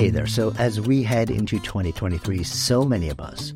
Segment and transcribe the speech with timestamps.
[0.00, 0.26] Hey there.
[0.26, 3.52] So, as we head into 2023, so many of us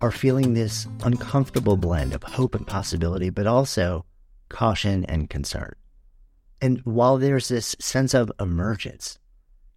[0.00, 4.06] are feeling this uncomfortable blend of hope and possibility, but also
[4.48, 5.74] caution and concern.
[6.62, 9.18] And while there's this sense of emergence,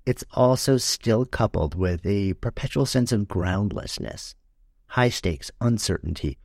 [0.05, 4.35] it's also still coupled with a perpetual sense of groundlessness,
[4.87, 6.37] high stakes, uncertainty.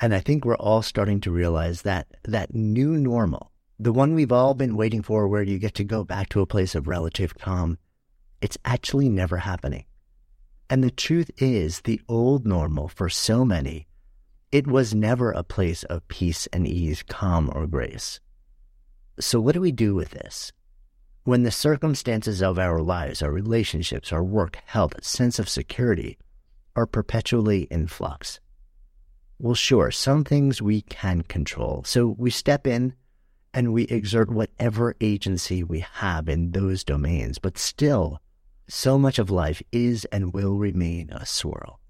[0.00, 4.32] And I think we're all starting to realize that that new normal, the one we've
[4.32, 7.36] all been waiting for, where you get to go back to a place of relative
[7.36, 7.76] calm,
[8.40, 9.84] it's actually never happening.
[10.70, 13.86] And the truth is, the old normal for so many,
[14.52, 18.20] it was never a place of peace and ease, calm or grace.
[19.20, 20.52] So, what do we do with this?
[21.24, 26.16] When the circumstances of our lives, our relationships, our work, health, sense of security
[26.76, 28.40] are perpetually in flux.
[29.38, 31.82] Well, sure, some things we can control.
[31.84, 32.94] So we step in
[33.52, 37.38] and we exert whatever agency we have in those domains.
[37.38, 38.20] But still,
[38.68, 41.80] so much of life is and will remain a swirl.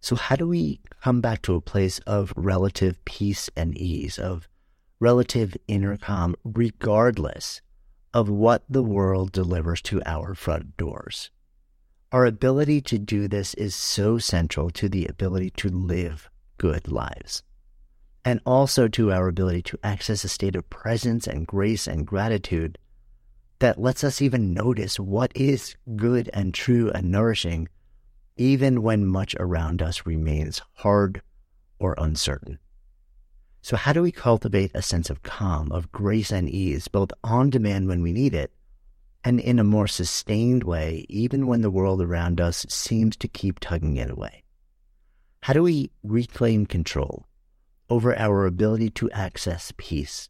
[0.00, 4.48] So, how do we come back to a place of relative peace and ease, of
[5.00, 7.60] relative inner calm, regardless
[8.14, 11.30] of what the world delivers to our front doors.
[12.12, 17.42] Our ability to do this is so central to the ability to live good lives,
[18.24, 22.78] and also to our ability to access a state of presence and grace and gratitude
[23.58, 27.68] that lets us even notice what is good and true and nourishing,
[28.36, 31.22] even when much around us remains hard
[31.78, 32.58] or uncertain.
[33.62, 37.50] So, how do we cultivate a sense of calm, of grace and ease, both on
[37.50, 38.52] demand when we need it
[39.24, 43.58] and in a more sustained way, even when the world around us seems to keep
[43.58, 44.44] tugging it away?
[45.40, 47.26] How do we reclaim control
[47.88, 50.28] over our ability to access peace?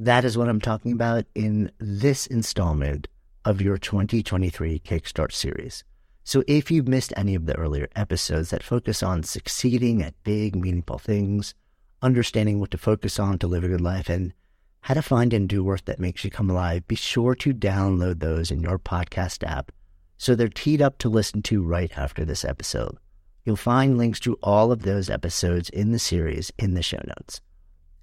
[0.00, 3.08] That is what I'm talking about in this installment
[3.44, 5.82] of your 2023 Kickstart series.
[6.22, 10.54] So, if you've missed any of the earlier episodes that focus on succeeding at big,
[10.54, 11.52] meaningful things,
[12.00, 14.34] understanding what to focus on to live a good life, and
[14.82, 18.20] how to find and do work that makes you come alive, be sure to download
[18.20, 19.72] those in your podcast app
[20.16, 22.98] so they're teed up to listen to right after this episode.
[23.44, 27.40] You'll find links to all of those episodes in the series in the show notes.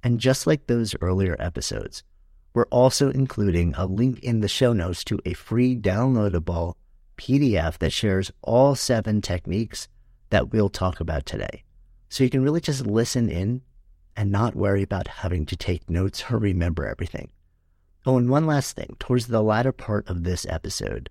[0.05, 2.03] And just like those earlier episodes,
[2.53, 6.75] we're also including a link in the show notes to a free downloadable
[7.17, 9.87] PDF that shares all seven techniques
[10.29, 11.63] that we'll talk about today.
[12.07, 13.63] So you can really just listen in
[14.15, 17.31] and not worry about having to take notes or remember everything.
[18.05, 18.95] Oh, and one last thing.
[18.99, 21.09] Towards the latter part of this episode,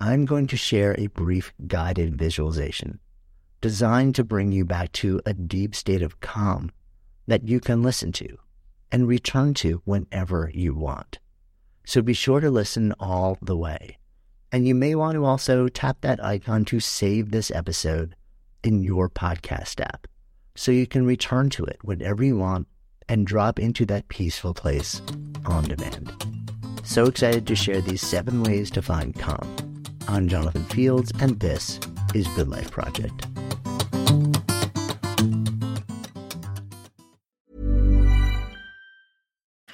[0.00, 2.98] I'm going to share a brief guided visualization
[3.60, 6.72] designed to bring you back to a deep state of calm
[7.26, 8.38] that you can listen to
[8.92, 11.18] and return to whenever you want.
[11.84, 13.98] So be sure to listen all the way.
[14.52, 18.14] And you may want to also tap that icon to save this episode
[18.62, 20.06] in your podcast app
[20.54, 22.66] so you can return to it whenever you want
[23.08, 25.00] and drop into that peaceful place
[25.44, 26.12] on demand.
[26.82, 29.84] So excited to share these seven ways to find calm.
[30.08, 31.80] I'm Jonathan Fields, and this
[32.14, 33.26] is Good Life Project.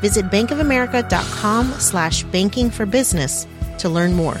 [0.00, 3.46] Visit bankofamerica.com slash banking for business
[3.78, 4.36] to learn more.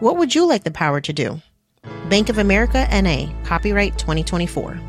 [0.00, 1.40] What would you like the power to do?
[2.08, 4.80] Bank of America NA, copyright 2024.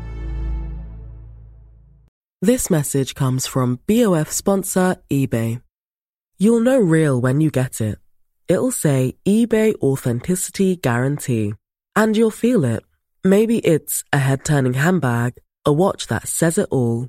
[2.42, 5.62] This message comes from BOF sponsor eBay.
[6.36, 7.98] You'll know real when you get it.
[8.48, 11.54] It'll say eBay Authenticity Guarantee.
[11.96, 12.84] And you'll feel it.
[13.22, 17.08] Maybe it's a head turning handbag, a watch that says it all,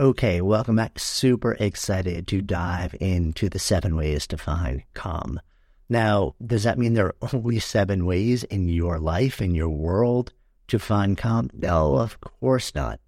[0.00, 1.00] Okay, welcome back.
[1.00, 5.40] Super excited to dive into the seven ways to find calm.
[5.88, 10.32] Now, does that mean there are only seven ways in your life, in your world,
[10.68, 11.50] to find calm?
[11.52, 13.00] No, of course not.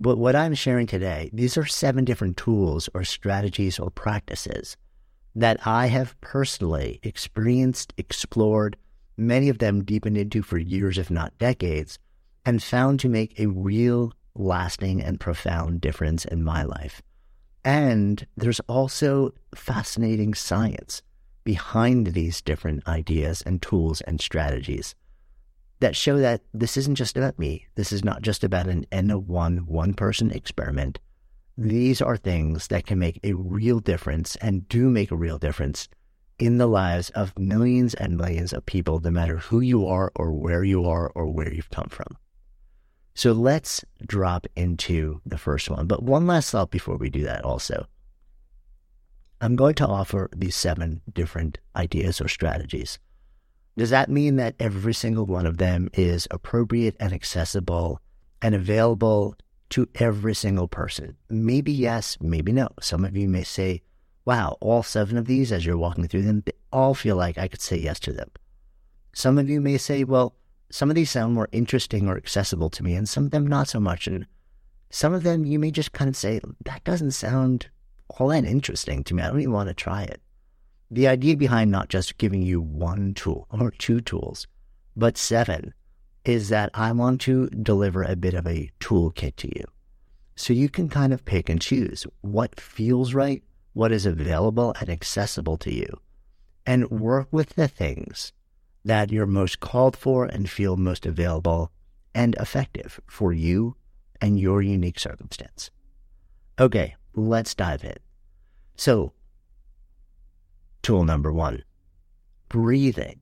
[0.00, 4.76] But what I'm sharing today, these are seven different tools or strategies or practices
[5.36, 8.76] that I have personally experienced, explored,
[9.16, 12.00] many of them deepened into for years, if not decades,
[12.44, 17.02] and found to make a real lasting and profound difference in my life.
[17.64, 21.02] And there's also fascinating science
[21.44, 24.94] behind these different ideas and tools and strategies
[25.80, 27.66] that show that this isn't just about me.
[27.74, 31.00] This is not just about an N of one, one person experiment.
[31.58, 35.88] These are things that can make a real difference and do make a real difference
[36.38, 40.32] in the lives of millions and millions of people, no matter who you are or
[40.32, 42.16] where you are or where you've come from.
[43.14, 45.86] So let's drop into the first one.
[45.86, 47.86] But one last thought before we do that also.
[49.40, 52.98] I'm going to offer these seven different ideas or strategies.
[53.76, 58.00] Does that mean that every single one of them is appropriate and accessible
[58.40, 59.34] and available
[59.70, 61.16] to every single person?
[61.28, 62.68] Maybe yes, maybe no.
[62.80, 63.82] Some of you may say,
[64.24, 67.48] wow, all seven of these, as you're walking through them, they all feel like I
[67.48, 68.30] could say yes to them.
[69.14, 70.36] Some of you may say, well,
[70.72, 73.68] some of these sound more interesting or accessible to me, and some of them not
[73.68, 74.06] so much.
[74.06, 74.26] And
[74.88, 77.68] some of them you may just kind of say, that doesn't sound
[78.08, 79.22] all that interesting to me.
[79.22, 80.22] I don't even want to try it.
[80.90, 84.46] The idea behind not just giving you one tool or two tools,
[84.96, 85.74] but seven,
[86.24, 89.64] is that I want to deliver a bit of a toolkit to you.
[90.36, 93.42] So you can kind of pick and choose what feels right,
[93.74, 96.00] what is available and accessible to you,
[96.64, 98.32] and work with the things
[98.84, 101.70] that you're most called for and feel most available
[102.14, 103.76] and effective for you
[104.20, 105.70] and your unique circumstance.
[106.58, 107.96] Okay, let's dive in.
[108.76, 109.12] So,
[110.82, 111.64] tool number one
[112.48, 113.20] breathing.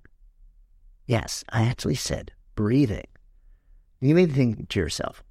[1.07, 3.07] Yes, I actually said breathing.
[4.01, 5.23] You may think to yourself,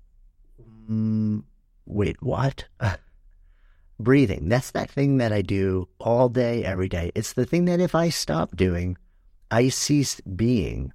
[0.89, 1.43] mm,
[1.85, 2.65] wait, what?
[3.99, 4.47] breathing.
[4.47, 7.11] That's that thing that I do all day, every day.
[7.15, 8.97] It's the thing that if I stop doing,
[9.51, 10.93] I cease being.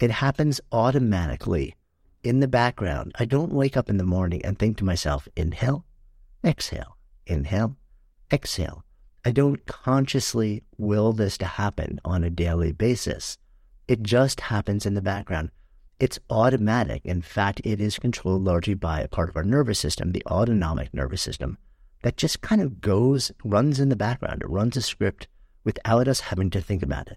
[0.00, 1.74] It happens automatically
[2.22, 3.12] in the background.
[3.18, 5.86] I don't wake up in the morning and think to myself, inhale,
[6.44, 7.74] exhale, inhale,
[8.30, 8.84] exhale.
[9.24, 13.38] I don't consciously will this to happen on a daily basis.
[13.88, 15.50] It just happens in the background.
[15.98, 17.00] It's automatic.
[17.06, 20.92] In fact, it is controlled largely by a part of our nervous system, the autonomic
[20.92, 21.56] nervous system,
[22.02, 24.42] that just kind of goes, runs in the background.
[24.42, 25.28] It runs a script
[25.64, 27.16] without us having to think about it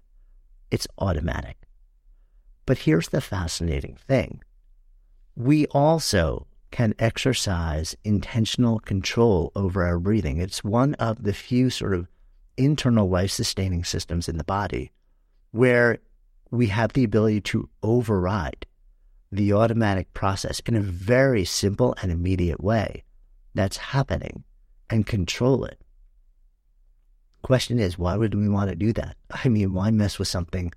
[0.70, 1.56] it's automatic.
[2.66, 4.42] But here's the fascinating thing
[5.36, 10.38] we also can exercise intentional control over our breathing.
[10.38, 12.08] It's one of the few sort of
[12.56, 14.92] internal life sustaining systems in the body
[15.50, 15.98] where
[16.50, 18.66] we have the ability to override
[19.32, 23.04] the automatic process in a very simple and immediate way
[23.54, 24.44] that's happening
[24.88, 25.79] and control it.
[27.42, 29.16] Question is, why would we want to do that?
[29.30, 30.72] I mean, why mess with something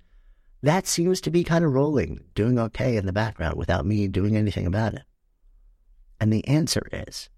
[0.62, 4.36] that seems to be kind of rolling, doing okay in the background without me doing
[4.36, 5.02] anything about it?
[6.20, 7.28] And the answer is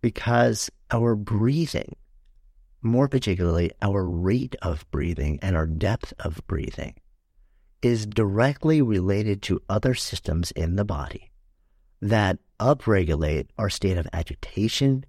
[0.00, 1.96] because our breathing,
[2.80, 6.94] more particularly our rate of breathing and our depth of breathing,
[7.82, 11.30] is directly related to other systems in the body
[12.00, 15.04] that upregulate our state of agitation,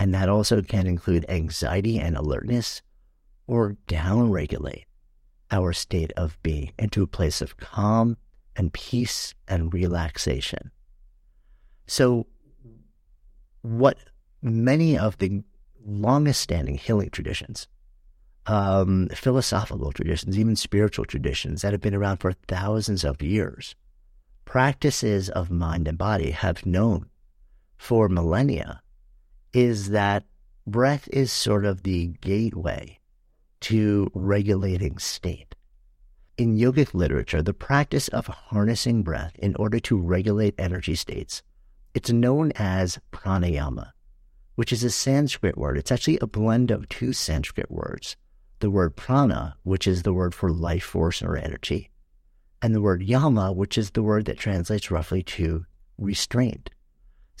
[0.00, 2.80] and that also can include anxiety and alertness,
[3.46, 4.84] or downregulate
[5.50, 8.16] our state of being into a place of calm
[8.56, 10.70] and peace and relaxation.
[11.86, 12.26] So,
[13.60, 13.98] what
[14.40, 15.42] many of the
[15.84, 17.68] longest standing healing traditions,
[18.46, 23.74] um, philosophical traditions, even spiritual traditions that have been around for thousands of years,
[24.46, 27.10] practices of mind and body have known
[27.76, 28.79] for millennia
[29.52, 30.24] is that
[30.66, 32.98] breath is sort of the gateway
[33.60, 35.54] to regulating state.
[36.38, 41.42] In yogic literature, the practice of harnessing breath in order to regulate energy states,
[41.94, 43.92] it's known as pranayama.
[44.54, 45.78] which is a Sanskrit word.
[45.78, 48.16] It's actually a blend of two Sanskrit words
[48.60, 51.90] the word prana, which is the word for life force or energy,
[52.60, 55.64] and the word yama, which is the word that translates roughly to
[55.96, 56.68] restraint.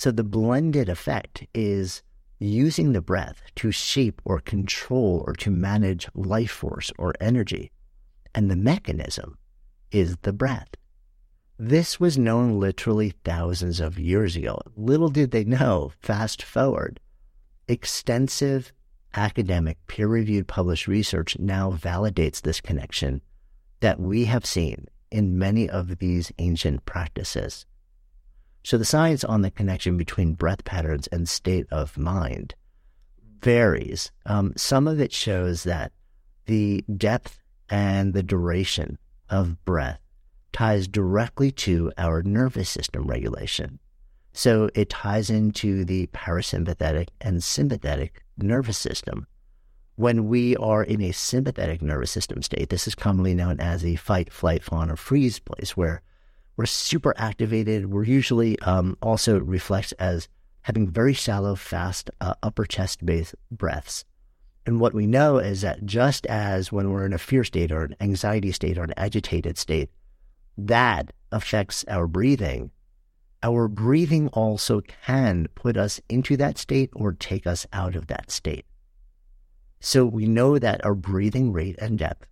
[0.00, 2.02] So the blended effect is
[2.38, 7.70] using the breath to shape or control or to manage life force or energy.
[8.34, 9.36] And the mechanism
[9.90, 10.70] is the breath.
[11.58, 14.58] This was known literally thousands of years ago.
[14.74, 16.98] Little did they know, fast forward,
[17.68, 18.72] extensive
[19.12, 23.20] academic peer reviewed published research now validates this connection
[23.80, 27.66] that we have seen in many of these ancient practices.
[28.62, 32.54] So the science on the connection between breath patterns and state of mind
[33.40, 34.12] varies.
[34.26, 35.92] Um, some of it shows that
[36.46, 37.38] the depth
[37.68, 38.98] and the duration
[39.28, 40.00] of breath
[40.52, 43.78] ties directly to our nervous system regulation.
[44.32, 49.26] So it ties into the parasympathetic and sympathetic nervous system.
[49.96, 53.96] When we are in a sympathetic nervous system state, this is commonly known as a
[53.96, 56.02] fight, flight, fawn, or freeze place, where
[56.60, 57.90] we're super activated.
[57.90, 60.28] We're usually um, also reflects as
[60.60, 64.04] having very shallow, fast uh, upper chest based breaths.
[64.66, 67.84] And what we know is that just as when we're in a fear state or
[67.84, 69.88] an anxiety state or an agitated state,
[70.58, 72.70] that affects our breathing.
[73.42, 78.30] Our breathing also can put us into that state or take us out of that
[78.30, 78.66] state.
[79.80, 82.26] So we know that our breathing rate and depth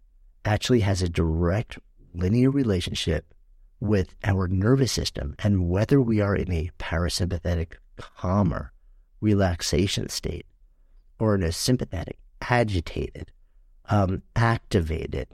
[0.45, 1.79] actually has a direct
[2.13, 3.33] linear relationship
[3.81, 8.73] with our nervous system and whether we are in a parasympathetic, calmer,
[9.21, 10.47] relaxation state
[11.19, 13.31] or in a sympathetic, agitated,
[13.87, 15.29] um, activated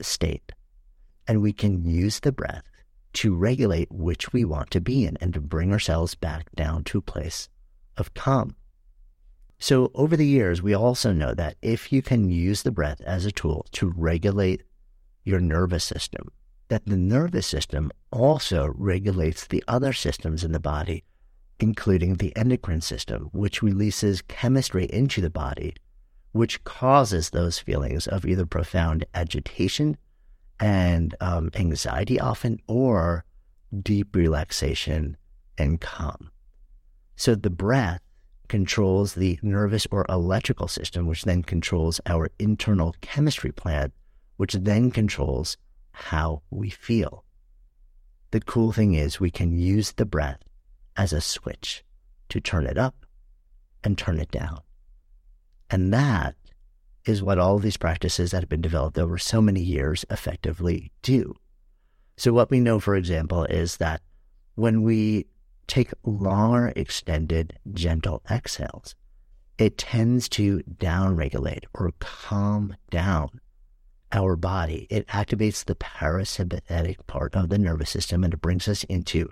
[0.00, 0.52] state.
[1.26, 2.64] And we can use the breath
[3.14, 6.98] to regulate which we want to be in and to bring ourselves back down to
[6.98, 7.48] a place
[7.96, 8.56] of calm.
[9.60, 13.24] So, over the years, we also know that if you can use the breath as
[13.24, 14.62] a tool to regulate
[15.22, 16.30] your nervous system,
[16.68, 21.04] that the nervous system also regulates the other systems in the body,
[21.60, 25.74] including the endocrine system, which releases chemistry into the body,
[26.32, 29.96] which causes those feelings of either profound agitation
[30.58, 33.24] and um, anxiety often, or
[33.82, 35.16] deep relaxation
[35.58, 36.30] and calm.
[37.16, 38.00] So the breath
[38.48, 43.92] controls the nervous or electrical system, which then controls our internal chemistry plant,
[44.36, 45.56] which then controls
[45.94, 47.24] how we feel.
[48.32, 50.40] The cool thing is we can use the breath
[50.96, 51.84] as a switch
[52.28, 53.06] to turn it up
[53.84, 54.60] and turn it down.
[55.70, 56.34] And that
[57.04, 61.34] is what all these practices that have been developed over so many years effectively do.
[62.16, 64.00] So, what we know, for example, is that
[64.54, 65.26] when we
[65.66, 68.94] take longer, extended, gentle exhales,
[69.58, 73.40] it tends to downregulate or calm down
[74.14, 74.86] our body.
[74.88, 79.28] It activates the parasympathetic part of the nervous system and it brings us into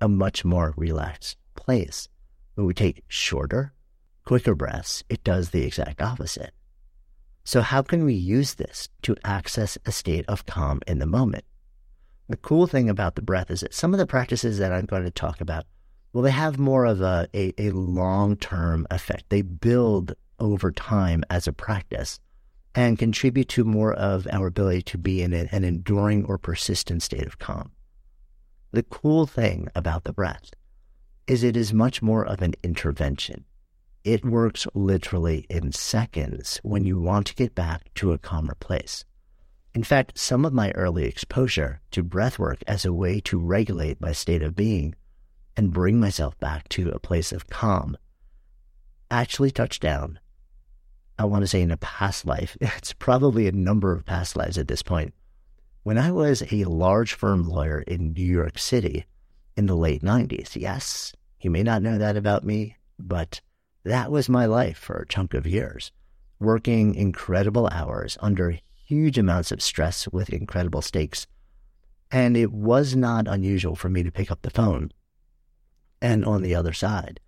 [0.00, 2.08] a much more relaxed place.
[2.54, 3.72] When we take shorter,
[4.24, 6.52] quicker breaths, it does the exact opposite.
[7.44, 11.44] So, how can we use this to access a state of calm in the moment?
[12.28, 15.04] The cool thing about the breath is that some of the practices that I'm going
[15.04, 15.64] to talk about,
[16.12, 19.26] well, they have more of a, a, a long term effect.
[19.28, 22.18] They build over time as a practice
[22.76, 27.26] and contribute to more of our ability to be in an enduring or persistent state
[27.26, 27.72] of calm.
[28.70, 30.50] The cool thing about the breath
[31.26, 33.46] is it is much more of an intervention.
[34.04, 39.06] It works literally in seconds when you want to get back to a calmer place.
[39.74, 44.02] In fact, some of my early exposure to breath work as a way to regulate
[44.02, 44.94] my state of being
[45.56, 47.96] and bring myself back to a place of calm
[49.10, 50.18] actually touched down
[51.18, 54.58] I want to say in a past life, it's probably a number of past lives
[54.58, 55.14] at this point.
[55.82, 59.06] When I was a large firm lawyer in New York City
[59.56, 63.40] in the late 90s, yes, you may not know that about me, but
[63.84, 65.92] that was my life for a chunk of years,
[66.40, 71.26] working incredible hours under huge amounts of stress with incredible stakes.
[72.10, 74.90] And it was not unusual for me to pick up the phone
[76.00, 77.20] and on the other side,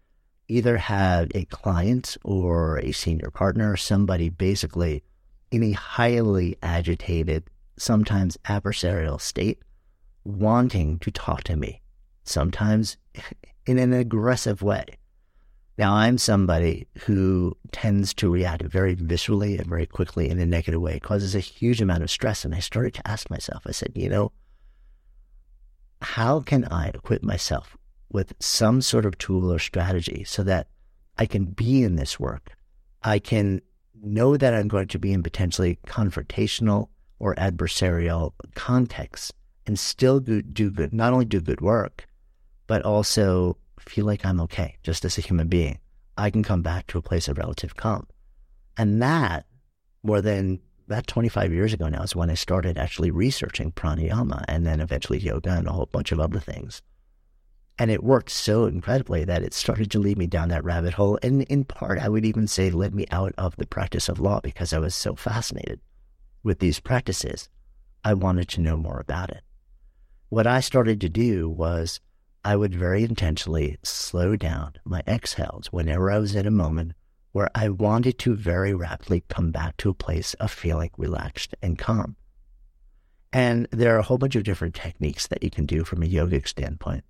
[0.49, 5.05] either have a client or a senior partner, somebody basically
[5.51, 7.45] in a highly agitated,
[7.77, 9.61] sometimes adversarial state,
[10.25, 11.81] wanting to talk to me,
[12.25, 12.97] sometimes
[13.67, 14.85] in an aggressive way.
[15.77, 20.81] Now, I'm somebody who tends to react very viscerally and very quickly in a negative
[20.81, 20.97] way.
[20.97, 22.45] It causes a huge amount of stress.
[22.45, 24.33] And I started to ask myself, I said, you know,
[26.03, 27.77] how can I equip myself
[28.11, 30.69] with some sort of tool or strategy so that
[31.19, 32.53] I can be in this work.
[33.03, 33.61] I can
[34.03, 36.89] know that I'm going to be in potentially confrontational
[37.19, 39.33] or adversarial contexts
[39.67, 42.07] and still do, good, not only do good work,
[42.67, 45.79] but also feel like I'm okay just as a human being.
[46.17, 48.07] I can come back to a place of relative calm.
[48.77, 49.47] And that,
[50.03, 54.67] more than that 25 years ago now, is when I started actually researching pranayama and
[54.67, 56.83] then eventually yoga and a whole bunch of other things.
[57.79, 61.19] And it worked so incredibly that it started to lead me down that rabbit hole.
[61.23, 64.41] And in part, I would even say led me out of the practice of law
[64.41, 65.81] because I was so fascinated
[66.43, 67.49] with these practices.
[68.05, 69.43] I wanted to know more about it.
[70.29, 72.01] What I started to do was
[72.45, 76.93] I would very intentionally slow down my exhales whenever I was in a moment
[77.33, 81.79] where I wanted to very rapidly come back to a place of feeling relaxed and
[81.79, 82.17] calm.
[83.33, 86.07] And there are a whole bunch of different techniques that you can do from a
[86.07, 87.05] yogic standpoint.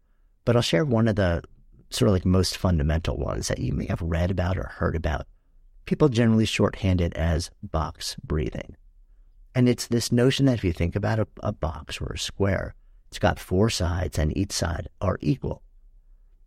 [0.49, 1.43] But I'll share one of the
[1.90, 5.26] sort of like most fundamental ones that you may have read about or heard about.
[5.85, 8.75] People generally shorthand it as box breathing.
[9.55, 12.75] And it's this notion that if you think about a, a box or a square,
[13.09, 15.61] it's got four sides and each side are equal.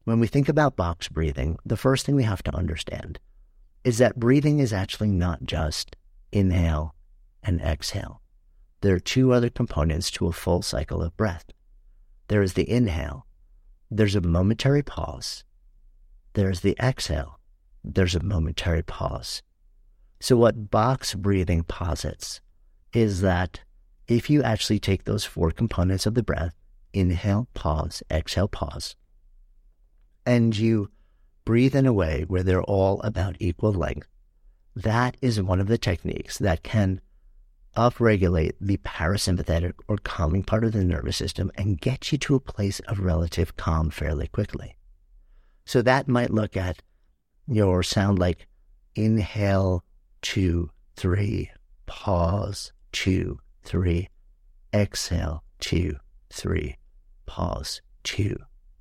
[0.06, 3.20] When we think about box breathing, the first thing we have to understand
[3.84, 5.96] is that breathing is actually not just
[6.32, 6.96] inhale
[7.44, 8.20] and exhale.
[8.82, 11.46] There are two other components to a full cycle of breath.
[12.30, 13.28] There is the inhale,
[13.92, 15.44] there's a momentary pause.
[16.34, 17.40] There's the exhale.
[17.84, 19.44] There's a momentary pause.
[20.20, 22.42] So, what box breathing posits
[22.94, 23.62] is that
[24.08, 26.56] if you actually take those four components of the breath
[26.94, 28.96] inhale, pause, exhale, pause
[30.26, 30.90] and you
[31.46, 34.08] breathe in a way where they're all about equal length,
[34.76, 37.02] that is one of the techniques that can
[37.76, 42.40] upregulate the parasympathetic or calming part of the nervous system and get you to a
[42.40, 44.76] place of relative calm fairly quickly.
[45.66, 46.82] So that might look at
[47.48, 48.48] your sound like
[48.96, 49.84] inhale,
[50.22, 51.52] two, three,
[51.86, 54.10] pause, two, three,
[54.74, 55.96] exhale, two,
[56.30, 56.78] three,
[57.26, 58.36] pause, two,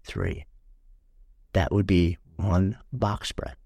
[0.05, 0.47] three.
[1.53, 3.57] That would be one box breath.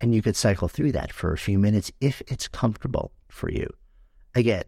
[0.00, 3.68] And you could cycle through that for a few minutes if it's comfortable for you
[4.38, 4.64] again,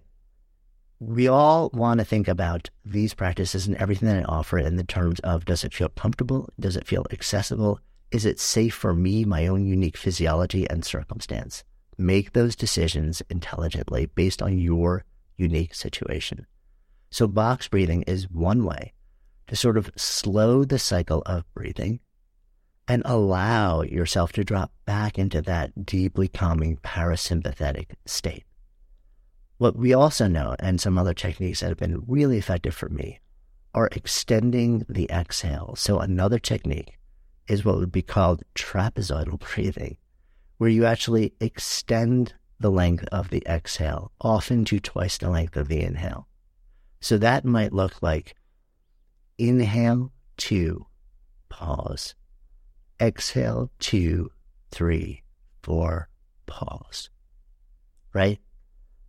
[0.99, 4.85] we all want to think about these practices and everything that I offer in the
[4.85, 6.51] terms of does it feel comfortable?
[6.61, 7.81] Does it feel accessible?
[8.11, 11.65] Is it safe for me, my own unique physiology and circumstance?
[11.97, 15.05] Make those decisions intelligently based on your
[15.37, 16.47] unique situation.
[17.11, 18.93] So, box breathing is one way
[19.47, 22.01] to sort of slow the cycle of breathing
[22.87, 28.45] and allow yourself to drop back into that deeply calming parasympathetic state.
[29.61, 33.21] What we also know, and some other techniques that have been really effective for me,
[33.75, 35.75] are extending the exhale.
[35.77, 36.97] So, another technique
[37.47, 39.99] is what would be called trapezoidal breathing,
[40.57, 45.69] where you actually extend the length of the exhale, often to twice the length of
[45.69, 46.27] the inhale.
[47.01, 48.37] So, that might look like
[49.37, 50.87] inhale, two,
[51.51, 52.15] pause,
[52.99, 54.31] exhale, two,
[54.71, 55.23] three,
[55.63, 56.09] four,
[56.47, 57.11] pause,
[58.15, 58.41] right?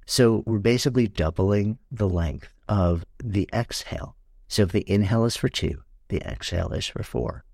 [0.05, 4.15] So we're basically doubling the length of the exhale.
[4.47, 7.45] So if the inhale is for two, the exhale is for four.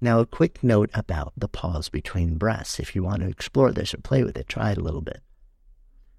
[0.00, 2.80] Now, a quick note about the pause between breaths.
[2.80, 5.20] If you want to explore this or play with it, try it a little bit.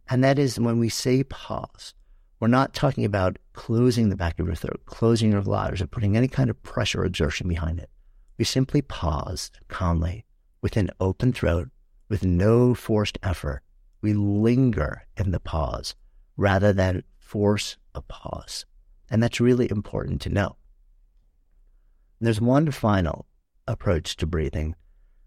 [0.10, 1.93] And that is when we say pause,
[2.39, 6.17] we're not talking about closing the back of your throat, closing your bladders, or putting
[6.17, 7.89] any kind of pressure or exertion behind it.
[8.38, 10.26] We simply pause calmly
[10.62, 11.69] with an open throat,
[12.10, 13.62] with no forced effort,
[14.02, 15.96] we linger in the pause
[16.38, 18.66] rather than force a pause.
[19.10, 20.56] And that's really important to know.
[22.20, 23.26] There's one final
[23.68, 24.76] approach to breathing,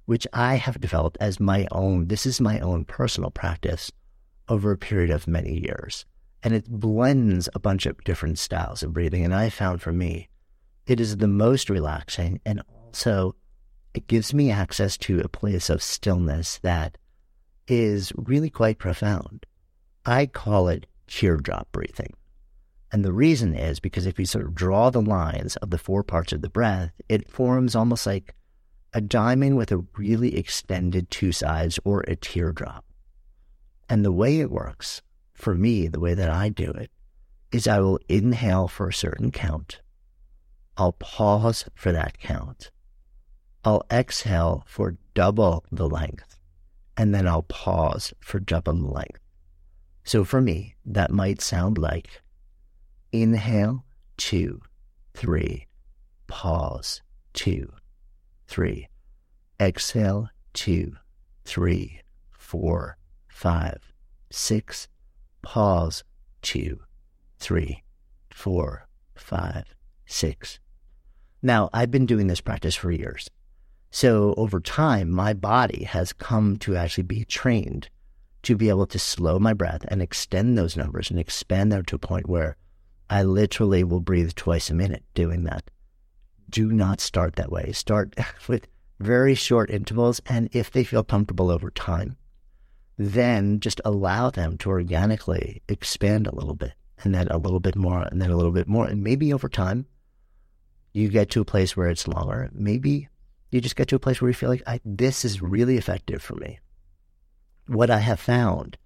[0.06, 2.08] which I have developed as my own.
[2.08, 3.90] This is my own personal practice
[4.48, 6.04] over a period of many years.
[6.42, 9.24] And it blends a bunch of different styles of breathing.
[9.24, 10.28] And I found for me,
[10.86, 13.34] it is the most relaxing and also
[13.94, 16.98] it gives me access to a place of stillness that
[17.66, 19.46] is really quite profound.
[20.04, 22.12] I call it teardrop breathing.
[22.92, 26.02] And the reason is because if you sort of draw the lines of the four
[26.04, 28.34] parts of the breath, it forms almost like
[28.92, 32.84] a diamond with a really extended two sides or a teardrop.
[33.88, 36.90] And the way it works, for me, the way that I do it,
[37.50, 39.80] is I will inhale for a certain count.
[40.76, 42.70] I'll pause for that count.
[43.64, 46.34] I'll exhale for double the length
[46.96, 49.20] and then I'll pause for double length.
[50.04, 52.22] So for me, that might sound like
[53.12, 53.84] inhale,
[54.16, 54.60] two,
[55.14, 55.66] three,
[56.26, 57.00] pause,
[57.32, 57.72] two,
[58.46, 58.88] three,
[59.60, 60.96] exhale, two,
[61.44, 63.92] three, four, five,
[64.30, 64.88] six,
[65.42, 66.04] pause,
[66.42, 66.80] two,
[67.38, 67.82] three,
[68.30, 69.64] four, five,
[70.06, 70.58] six.
[71.42, 73.28] Now, I've been doing this practice for years.
[73.94, 77.90] So over time, my body has come to actually be trained
[78.42, 81.94] to be able to slow my breath and extend those numbers and expand them to
[81.94, 82.56] a point where
[83.08, 85.70] I literally will breathe twice a minute doing that.
[86.50, 87.70] Do not start that way.
[87.70, 88.16] Start
[88.48, 88.66] with
[88.98, 90.20] very short intervals.
[90.26, 92.16] And if they feel comfortable over time,
[92.98, 96.72] then just allow them to organically expand a little bit
[97.04, 98.86] and then a little bit more and then a little bit more.
[98.86, 99.86] And maybe over time,
[100.92, 102.50] you get to a place where it's longer.
[102.52, 103.08] Maybe
[103.54, 106.34] you just get to a place where you feel like this is really effective for
[106.34, 106.58] me.
[107.68, 108.76] What I have found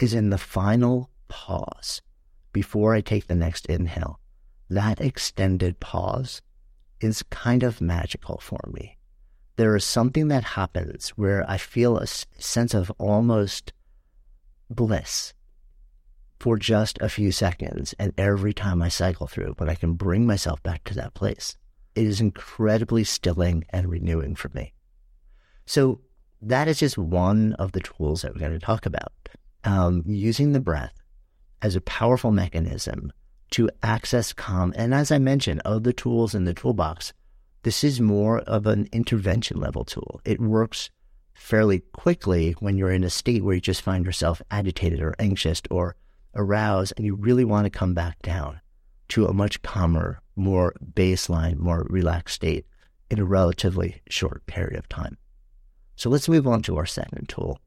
[0.00, 2.00] is in the final pause
[2.50, 4.18] before I take the next inhale,
[4.70, 6.40] that extended pause
[6.98, 8.96] is kind of magical for me.
[9.56, 13.74] There is something that happens where I feel a sense of almost
[14.70, 15.34] bliss
[16.40, 17.94] for just a few seconds.
[17.98, 21.58] And every time I cycle through, but I can bring myself back to that place.
[21.96, 24.74] It is incredibly stilling and renewing for me.
[25.64, 26.00] So
[26.42, 29.12] that is just one of the tools that we're going to talk about.
[29.64, 30.94] Um, using the breath
[31.62, 33.12] as a powerful mechanism
[33.50, 34.72] to access calm.
[34.76, 37.12] And as I mentioned, of the tools in the toolbox,
[37.62, 40.20] this is more of an intervention level tool.
[40.24, 40.90] It works
[41.34, 45.60] fairly quickly when you're in a state where you just find yourself agitated or anxious
[45.70, 45.96] or
[46.34, 48.60] aroused and you really want to come back down
[49.08, 52.66] to a much calmer, more baseline, more relaxed state
[53.10, 55.16] in a relatively short period of time.
[55.96, 57.58] So let's move on to our second tool.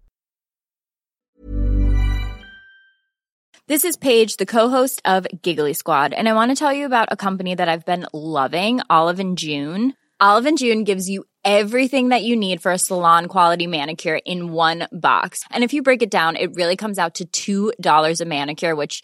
[3.68, 7.10] This is Paige, the co-host of Giggly Squad, and I want to tell you about
[7.12, 9.94] a company that I've been loving, Olive and June.
[10.20, 14.52] Olive and June gives you everything that you need for a salon quality manicure in
[14.52, 15.44] one box.
[15.52, 19.04] And if you break it down, it really comes out to $2 a manicure, which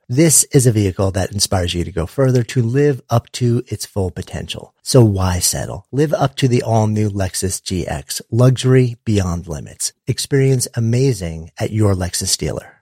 [0.11, 3.85] This is a vehicle that inspires you to go further to live up to its
[3.85, 4.75] full potential.
[4.81, 5.85] So why settle?
[5.89, 9.93] Live up to the all new Lexus GX, luxury beyond limits.
[10.07, 12.81] Experience amazing at your Lexus dealer.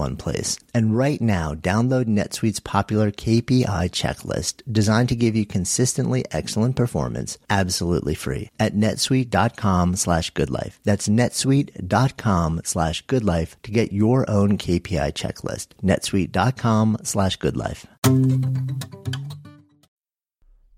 [0.17, 0.57] place.
[0.73, 7.37] And right now, download NetSuite's popular KPI checklist designed to give you consistently excellent performance
[7.49, 10.73] absolutely free at netsuite.com slash goodlife.
[10.83, 15.67] That's netsuite.com slash goodlife to get your own KPI checklist.
[15.83, 17.85] netsuite.com slash goodlife.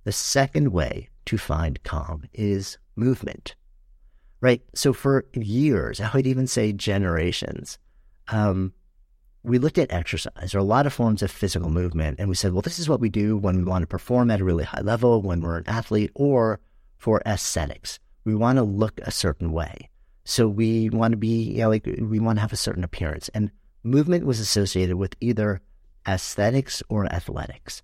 [0.03, 3.55] The second way to find calm is movement,
[4.41, 4.61] right?
[4.75, 7.77] So for years, I would even say generations,
[8.27, 8.73] um,
[9.43, 12.53] we looked at exercise or a lot of forms of physical movement and we said,
[12.53, 14.81] well, this is what we do when we want to perform at a really high
[14.81, 16.59] level, when we're an athlete, or
[16.97, 17.99] for aesthetics.
[18.23, 19.89] We want to look a certain way.
[20.23, 23.29] So we want to be, you know, like we want to have a certain appearance.
[23.33, 23.51] And
[23.83, 25.61] movement was associated with either
[26.07, 27.83] aesthetics or athletics,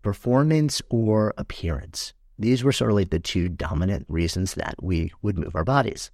[0.00, 2.14] performance or appearance.
[2.38, 6.10] These were sort of like the two dominant reasons that we would move our bodies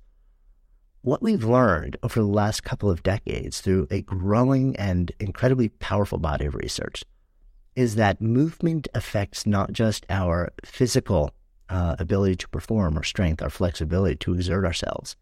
[1.03, 6.19] what we've learned over the last couple of decades through a growing and incredibly powerful
[6.19, 7.05] body of research
[7.75, 11.33] is that movement affects not just our physical
[11.71, 15.17] uh, ability to perform or strength, our flexibility to exert ourselves,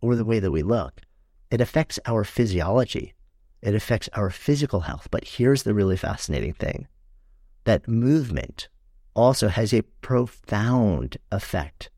[0.00, 1.02] or the way that we look.
[1.50, 3.14] It affects our physiology.
[3.62, 5.08] It affects our physical health.
[5.10, 6.88] But here's the really fascinating thing
[7.64, 8.68] that movement
[9.14, 11.90] also has a profound effect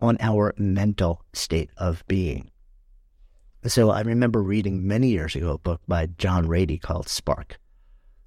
[0.00, 2.50] on our mental state of being.
[3.66, 7.58] So I remember reading many years ago a book by John Ratey called Spark,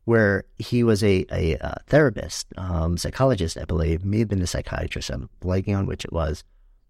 [0.04, 4.48] where he was a, a, a therapist, um, psychologist, I believe, may have been a
[4.48, 6.44] psychiatrist, I'm blanking on which it was.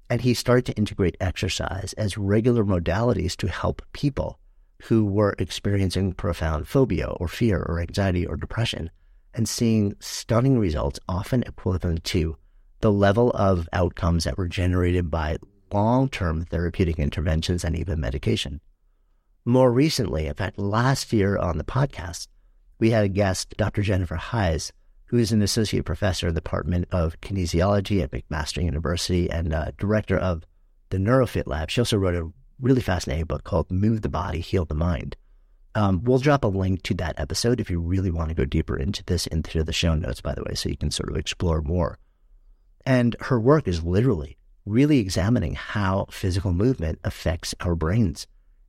[0.09, 4.39] And he started to integrate exercise as regular modalities to help people
[4.83, 8.89] who were experiencing profound phobia or fear or anxiety or depression
[9.35, 12.35] and seeing stunning results, often equivalent to
[12.79, 15.37] the level of outcomes that were generated by
[15.73, 18.61] long term therapeutic interventions and even medication.
[19.45, 22.27] More recently, in fact, last year on the podcast,
[22.79, 23.81] we had a guest, Dr.
[23.81, 24.71] Jennifer Heisz,
[25.05, 29.71] who is an associate professor in the Department of Kinesiology at McMaster University and uh,
[29.77, 30.45] director of
[30.89, 31.69] the NeuroFit Lab.
[31.69, 35.15] She also wrote a really fascinating book called Move the Body, Heal the Mind.
[35.75, 38.77] Um, we'll drop a link to that episode if you really want to go deeper
[38.77, 41.61] into this into the show notes, by the way, so you can sort of explore
[41.61, 41.97] more.
[42.85, 44.37] And her work is literally
[44.69, 48.27] really examining how physical movement affects our brains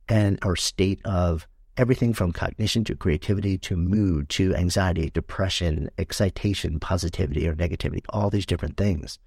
[0.09, 6.79] and our state of everything from cognition to creativity to mood to anxiety, depression, excitation,
[6.79, 9.19] positivity or negativity, all these different things.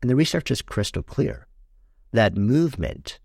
[0.00, 1.46] And the research is crystal clear
[2.12, 3.18] that movement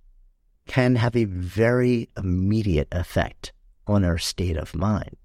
[0.68, 3.54] can have a very immediate effect
[3.88, 5.16] on our state of mind.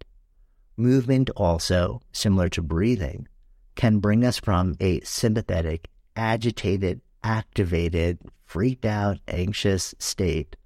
[0.77, 3.27] Movement also, similar to breathing,
[3.75, 10.57] can bring us from a sympathetic, agitated, activated, freaked out, anxious state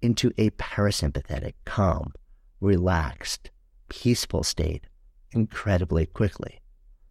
[0.00, 2.12] into a parasympathetic, calm,
[2.60, 3.50] relaxed,
[3.88, 4.86] peaceful state
[5.32, 6.60] incredibly quickly.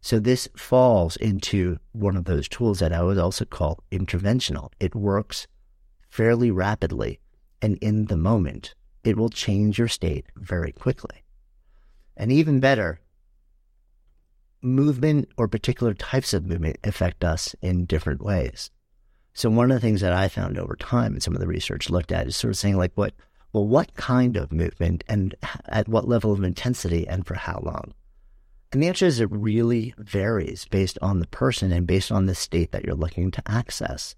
[0.02, 4.72] So this falls into one of those tools that I would also call interventional.
[4.80, 5.48] It works
[6.10, 7.20] fairly rapidly
[7.62, 8.74] and in the moment.
[9.04, 11.24] It will change your state very quickly.
[12.18, 13.00] And even better,
[14.62, 18.72] movement or particular types of movement affect us in different ways.
[19.34, 21.90] So one of the things that I found over time and some of the research
[21.90, 23.14] looked at is sort of saying like what
[23.54, 25.36] well what kind of movement and
[25.68, 27.94] at what level of intensity and for how long?
[28.72, 32.36] And the answer is it really varies based on the person and based on the
[32.36, 34.16] state that you're looking to access.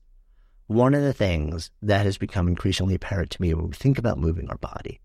[0.68, 4.20] One of the things that has become increasingly apparent to me when we think about
[4.20, 5.00] moving our body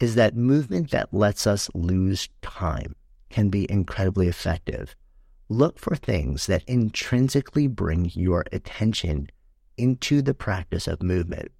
[0.00, 2.96] is that movement that lets us lose time
[3.32, 4.94] can be incredibly effective.
[5.48, 9.28] Look for things that intrinsically bring your attention
[9.76, 11.50] into the practice of movement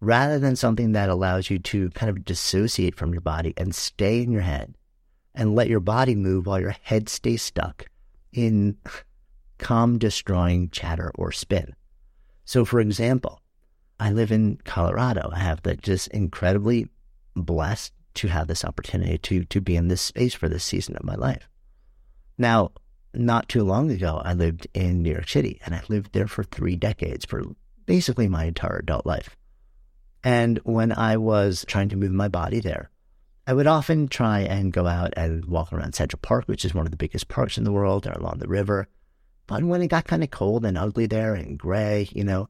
[0.00, 4.22] rather than something that allows you to kind of dissociate from your body and stay
[4.22, 4.74] in your head
[5.34, 7.86] and let your body move while your head stays stuck
[8.32, 8.76] in
[9.58, 11.74] calm destroying chatter or spin.
[12.44, 13.42] So, for example,
[14.00, 15.30] I live in Colorado.
[15.32, 16.88] I have the just incredibly
[17.34, 21.04] blessed to have this opportunity to to be in this space for this season of
[21.04, 21.48] my life.
[22.36, 22.72] Now,
[23.14, 26.44] not too long ago, I lived in New York City, and I lived there for
[26.44, 27.42] three decades, for
[27.86, 29.36] basically my entire adult life.
[30.22, 32.90] And when I was trying to move my body there,
[33.46, 36.86] I would often try and go out and walk around Central Park, which is one
[36.86, 38.88] of the biggest parks in the world, or along the river.
[39.46, 42.48] But when it got kind of cold and ugly there and gray, you know,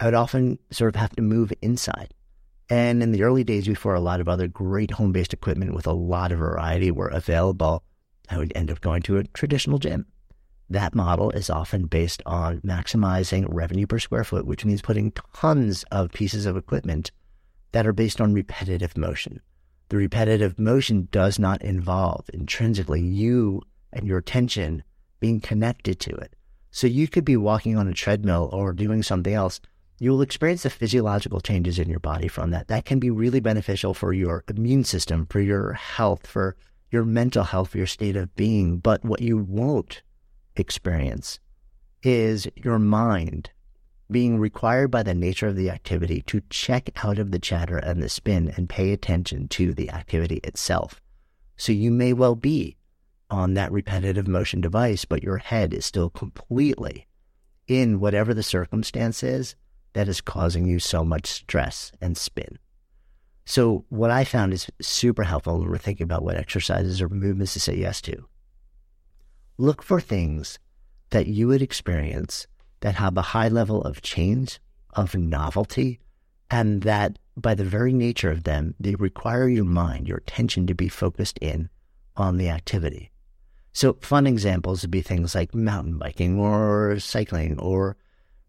[0.00, 2.14] I would often sort of have to move inside.
[2.70, 5.88] And in the early days, before a lot of other great home based equipment with
[5.88, 7.82] a lot of variety were available,
[8.30, 10.06] I would end up going to a traditional gym.
[10.70, 15.84] That model is often based on maximizing revenue per square foot, which means putting tons
[15.90, 17.10] of pieces of equipment
[17.72, 19.40] that are based on repetitive motion.
[19.88, 24.84] The repetitive motion does not involve intrinsically you and your attention
[25.18, 26.36] being connected to it.
[26.70, 29.60] So you could be walking on a treadmill or doing something else.
[30.02, 32.68] You'll experience the physiological changes in your body from that.
[32.68, 36.56] That can be really beneficial for your immune system, for your health, for
[36.90, 38.78] your mental health, for your state of being.
[38.78, 40.00] But what you won't
[40.56, 41.38] experience
[42.02, 43.50] is your mind
[44.10, 48.02] being required by the nature of the activity to check out of the chatter and
[48.02, 51.02] the spin and pay attention to the activity itself.
[51.58, 52.78] So you may well be
[53.28, 57.06] on that repetitive motion device, but your head is still completely
[57.68, 59.54] in whatever the circumstance is
[59.92, 62.58] that is causing you so much stress and spin.
[63.44, 67.54] So what I found is super helpful when we're thinking about what exercises or movements
[67.54, 68.26] to say yes to.
[69.58, 70.58] Look for things
[71.10, 72.46] that you would experience
[72.80, 74.60] that have a high level of change,
[74.94, 76.00] of novelty,
[76.50, 80.74] and that by the very nature of them, they require your mind, your attention to
[80.74, 81.68] be focused in
[82.16, 83.10] on the activity.
[83.72, 87.96] So, fun examples would be things like mountain biking or cycling or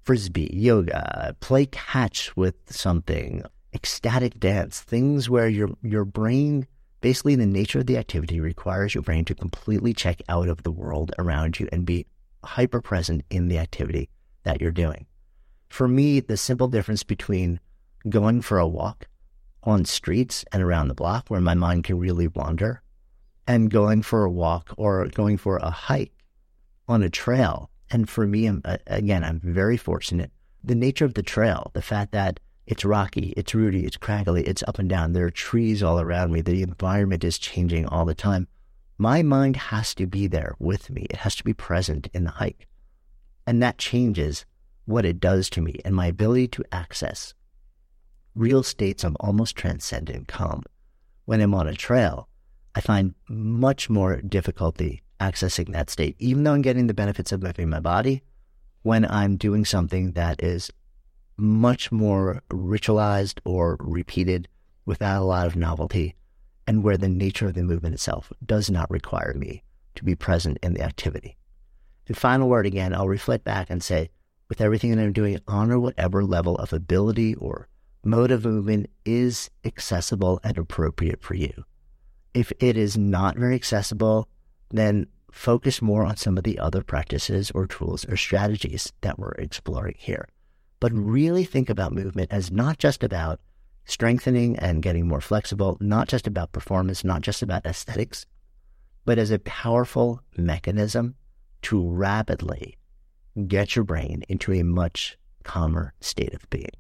[0.03, 6.67] frisbee, yoga, play catch with something, ecstatic dance, things where your, your brain,
[7.01, 10.71] basically the nature of the activity requires your brain to completely check out of the
[10.71, 12.05] world around you and be
[12.43, 14.09] hyper present in the activity
[14.43, 15.05] that you're doing.
[15.69, 17.59] For me, the simple difference between
[18.09, 19.07] going for a walk
[19.63, 22.81] on streets and around the block where my mind can really wander
[23.47, 26.13] and going for a walk or going for a hike
[26.87, 27.70] on a trail.
[27.91, 30.31] And for me, uh, again, I'm very fortunate.
[30.63, 34.63] The nature of the trail, the fact that it's rocky, it's rooty, it's craggly, it's
[34.67, 35.13] up and down.
[35.13, 36.41] There are trees all around me.
[36.41, 38.47] The environment is changing all the time.
[38.97, 41.07] My mind has to be there with me.
[41.09, 42.67] It has to be present in the hike.
[43.45, 44.45] And that changes
[44.85, 47.33] what it does to me and my ability to access
[48.35, 50.63] real states of almost transcendent calm.
[51.25, 52.29] When I'm on a trail,
[52.75, 57.43] I find much more difficulty accessing that state, even though I'm getting the benefits of
[57.43, 58.23] moving my body.
[58.81, 60.71] When I'm doing something that is
[61.37, 64.47] much more ritualized or repeated
[64.85, 66.15] without a lot of novelty,
[66.65, 69.63] and where the nature of the movement itself does not require me
[69.95, 71.37] to be present in the activity.
[72.07, 74.09] And final word again, I'll reflect back and say,
[74.49, 77.67] with everything that I'm doing, honor whatever level of ability or
[78.03, 81.65] mode of movement is accessible and appropriate for you.
[82.33, 84.27] If it is not very accessible,
[84.71, 89.31] then focus more on some of the other practices or tools or strategies that we're
[89.31, 90.27] exploring here.
[90.79, 93.39] But really think about movement as not just about
[93.85, 98.25] strengthening and getting more flexible, not just about performance, not just about aesthetics,
[99.05, 101.15] but as a powerful mechanism
[101.63, 102.77] to rapidly
[103.47, 106.71] get your brain into a much calmer state of being.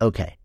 [0.00, 0.36] Okay,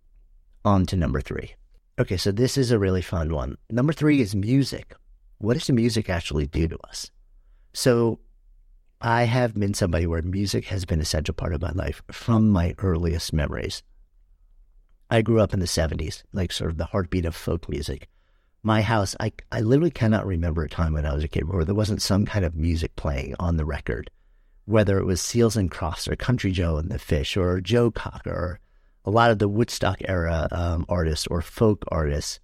[0.65, 1.53] on to number three.
[1.99, 3.57] Okay, so this is a really fun one.
[3.69, 4.95] Number three is music.
[5.37, 7.11] What does the music actually do to us?
[7.73, 8.19] So,
[8.99, 12.49] I have been somebody where music has been a central part of my life from
[12.49, 13.83] my earliest memories.
[15.11, 18.09] I grew up in the 70s, like sort of the heartbeat of folk music
[18.67, 21.63] my house, I, I literally cannot remember a time when I was a kid where
[21.63, 24.11] there wasn't some kind of music playing on the record,
[24.65, 28.29] whether it was Seals and Crofts or Country Joe and the Fish or Joe Cocker
[28.29, 28.59] or
[29.05, 32.39] a lot of the Woodstock era um, artists or folk artists.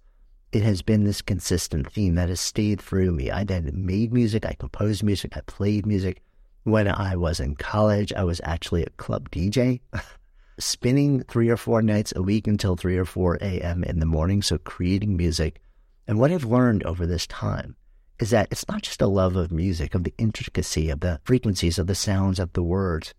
[0.54, 3.30] It has been this consistent theme that has stayed through me.
[3.30, 6.22] I then made music, I composed music, I played music.
[6.62, 9.80] When I was in college, I was actually a club DJ,
[10.58, 13.84] spinning three or four nights a week until 3 or 4 a.m.
[13.84, 14.40] in the morning.
[14.40, 15.60] So creating music
[16.06, 17.76] and what I've learned over this time
[18.20, 21.78] is that it's not just a love of music, of the intricacy, of the frequencies,
[21.78, 23.14] of the sounds, of the words.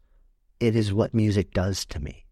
[0.60, 2.25] It is what music does to me.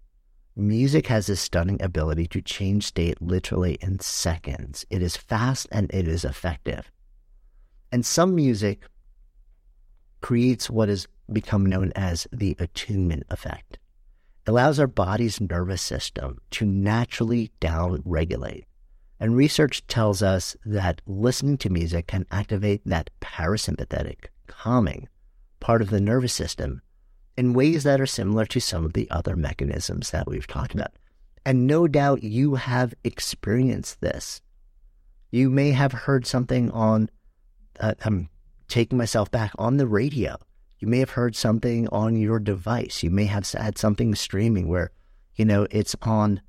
[0.56, 4.86] Music has this stunning ability to change state literally in seconds.
[4.90, 6.92] It is fast and it is effective.
[7.92, 8.84] And some music
[10.22, 13.80] creates what has become known as the attunement effect.
[14.46, 18.66] It allows our body's nervous system to naturally down regulate
[19.24, 25.08] and research tells us that listening to music can activate that parasympathetic, calming
[25.62, 26.82] part of the nervous system
[27.38, 30.92] in ways that are similar to some of the other mechanisms that we've talked about.
[31.46, 34.42] And no doubt you have experienced this.
[35.32, 37.10] You may have heard something on,
[37.80, 38.30] uh, I'm
[38.68, 40.38] taking myself back, on the radio.
[40.80, 43.04] You may have heard something on your device.
[43.04, 44.92] You may have had something streaming where,
[45.36, 46.42] you know, it's on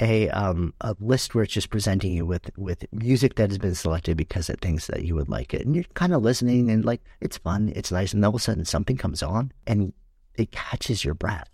[0.00, 3.74] a um, a list where it's just presenting you with with music that has been
[3.74, 6.84] selected because it thinks that you would like it, and you're kind of listening and
[6.84, 9.92] like it's fun, it's nice, and all of a sudden something comes on and
[10.36, 11.48] it catches your breath,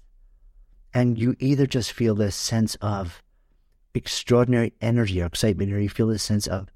[0.95, 3.22] and you either just feel this sense of
[3.95, 6.68] extraordinary energy or excitement, or you feel this sense of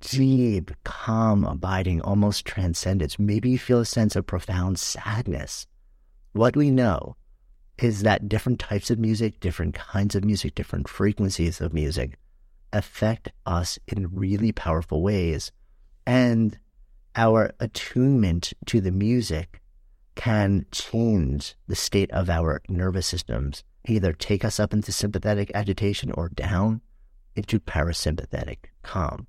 [0.00, 3.18] deep, calm, abiding, almost transcendence.
[3.18, 5.66] Maybe you feel a sense of profound sadness.
[6.32, 7.16] What we know
[7.78, 12.18] is that different types of music, different kinds of music, different frequencies of music
[12.72, 15.52] affect us in really powerful ways.
[16.06, 16.58] And
[17.14, 19.60] our attunement to the music
[20.16, 26.10] can change the state of our nervous systems, either take us up into sympathetic agitation
[26.12, 26.80] or down
[27.36, 29.28] into parasympathetic calm.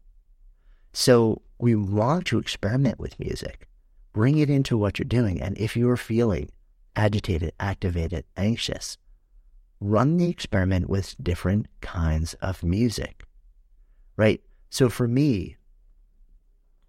[0.93, 3.67] So we want to experiment with music,
[4.13, 5.39] bring it into what you're doing.
[5.41, 6.49] And if you're feeling
[6.95, 8.97] agitated, activated, anxious,
[9.79, 13.23] run the experiment with different kinds of music,
[14.15, 14.41] right?
[14.69, 15.57] So for me,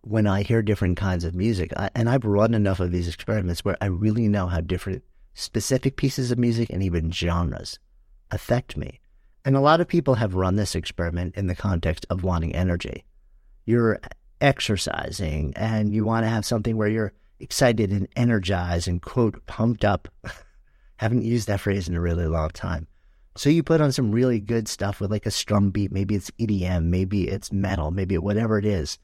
[0.02, 3.64] when I hear different kinds of music, I, and I've run enough of these experiments
[3.64, 5.02] where I really know how different
[5.34, 7.78] specific pieces of music and even genres
[8.30, 9.00] affect me.
[9.44, 13.04] And a lot of people have run this experiment in the context of wanting energy.
[13.64, 14.00] You're
[14.40, 19.84] exercising and you want to have something where you're excited and energized and quote pumped
[19.84, 20.08] up.
[20.96, 22.86] Haven't used that phrase in a really long time.
[23.36, 25.92] So you put on some really good stuff with like a strum beat.
[25.92, 28.98] Maybe it's EDM, maybe it's metal, maybe whatever it is.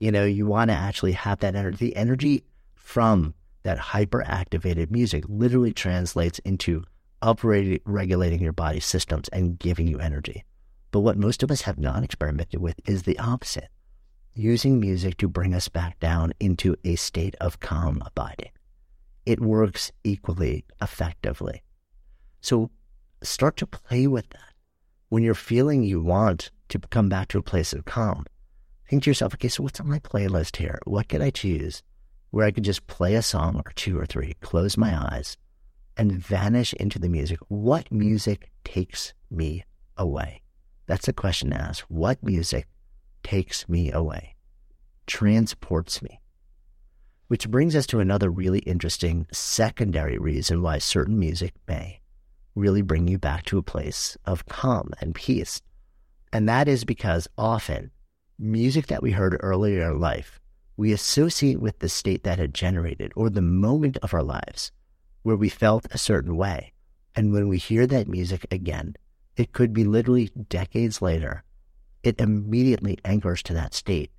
[0.00, 1.76] You know, you want to actually have that energy.
[1.76, 2.44] The energy
[2.74, 6.82] from that hyper activated music literally translates into
[7.22, 10.44] upregulating your body systems and giving you energy.
[10.90, 13.68] But what most of us have not experimented with is the opposite
[14.34, 18.50] using music to bring us back down into a state of calm abiding.
[19.26, 21.62] It works equally effectively.
[22.40, 22.70] So
[23.22, 24.54] start to play with that.
[25.08, 28.24] When you're feeling you want to come back to a place of calm,
[28.90, 30.80] think to yourself, okay, so what's on my playlist here?
[30.84, 31.84] What could I choose
[32.32, 35.36] where I could just play a song or two or three, close my eyes,
[35.96, 37.38] and vanish into the music?
[37.46, 39.64] What music takes me
[39.96, 40.42] away?
[40.86, 41.84] That's a question to ask.
[41.84, 42.66] What music
[43.22, 44.34] takes me away,
[45.06, 46.20] transports me.
[47.28, 52.00] Which brings us to another really interesting secondary reason why certain music may
[52.56, 55.62] really bring you back to a place of calm and peace.
[56.32, 57.92] And that is because often
[58.40, 60.40] music that we heard earlier in life,
[60.76, 64.72] we associate with the state that had generated or the moment of our lives
[65.22, 66.72] where we felt a certain way.
[67.14, 68.96] And when we hear that music again,
[69.36, 71.44] it could be literally decades later
[72.02, 74.10] it immediately anchors to that state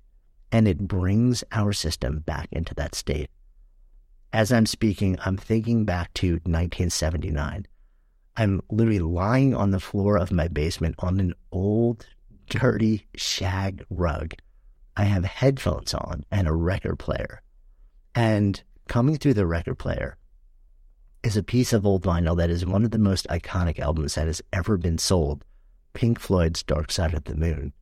[0.50, 3.30] and it brings our system back into that state.
[4.32, 7.66] As I'm speaking, I'm thinking back to 1979.
[8.36, 12.06] I'm literally lying on the floor of my basement on an old,
[12.52, 14.34] dirty shag rug.
[14.94, 17.40] I have headphones on and a record player.
[18.14, 20.18] And coming through the record player
[21.22, 24.26] is a piece of old vinyl that is one of the most iconic albums that
[24.26, 25.46] has ever been sold
[25.94, 27.72] Pink Floyd's Dark Side of the Moon.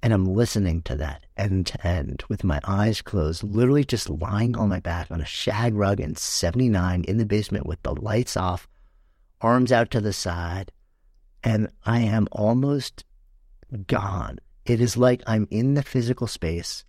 [0.00, 4.56] And I'm listening to that end to end with my eyes closed, literally just lying
[4.56, 8.36] on my back on a shag rug in 79 in the basement with the lights
[8.36, 8.68] off,
[9.40, 10.70] arms out to the side.
[11.42, 13.04] And I am almost
[13.86, 14.38] gone.
[14.64, 16.84] It is like I'm in the physical space,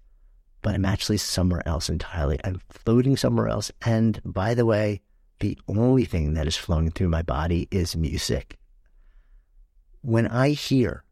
[0.62, 2.40] but I'm actually somewhere else entirely.
[2.44, 3.72] I'm floating somewhere else.
[3.86, 5.02] And by the way,
[5.40, 8.60] the only thing that is flowing through my body is music
[10.02, 11.04] when I hear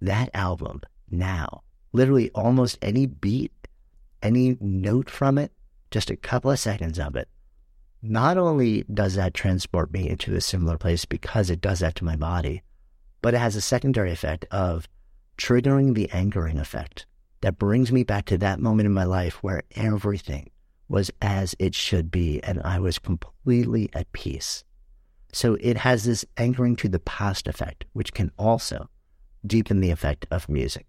[0.00, 1.62] that album now,
[1.92, 3.52] literally almost any beat,
[4.22, 5.52] any note from it,
[5.90, 7.28] just a couple of seconds of it,
[8.02, 12.04] not only does that transport me into a similar place because it does that to
[12.04, 12.62] my body,
[13.22, 14.88] but it has a secondary effect of
[15.36, 17.06] triggering the anchoring effect
[17.40, 20.50] that brings me back to that moment in my life where everything
[20.88, 24.64] was as it should be and I was completely at peace.
[25.32, 28.88] So it has this anchoring to the past effect, which can also
[29.46, 30.86] deepen the effect of music.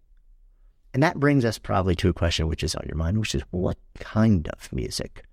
[0.93, 3.43] And that brings us probably to a question which is on your mind, which is
[3.51, 5.25] what kind of music?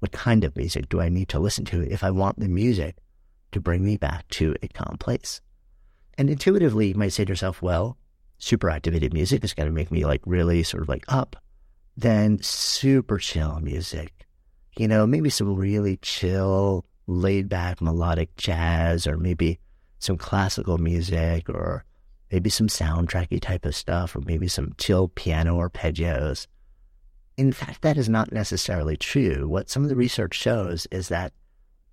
[0.00, 2.96] What kind of music do I need to listen to if I want the music
[3.52, 5.40] to bring me back to a calm place?
[6.18, 7.96] And intuitively, you might say to yourself, well,
[8.38, 11.36] super activated music is going to make me like really sort of like up.
[11.96, 14.26] Then super chill music,
[14.76, 19.58] you know, maybe some really chill laid back melodic jazz or maybe
[19.98, 21.84] some classical music or
[22.30, 26.46] maybe some soundtracky type of stuff, or maybe some chill piano arpeggios.
[27.36, 29.48] In fact, that is not necessarily true.
[29.48, 31.32] What some of the research shows is that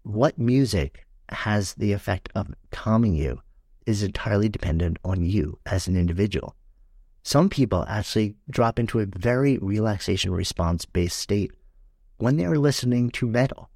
[0.04, 3.42] what music has the effect of calming you
[3.86, 6.56] is entirely dependent on you as an individual.
[7.24, 11.52] Some people actually drop into a very relaxation response based state
[12.18, 13.70] when they are listening to metal.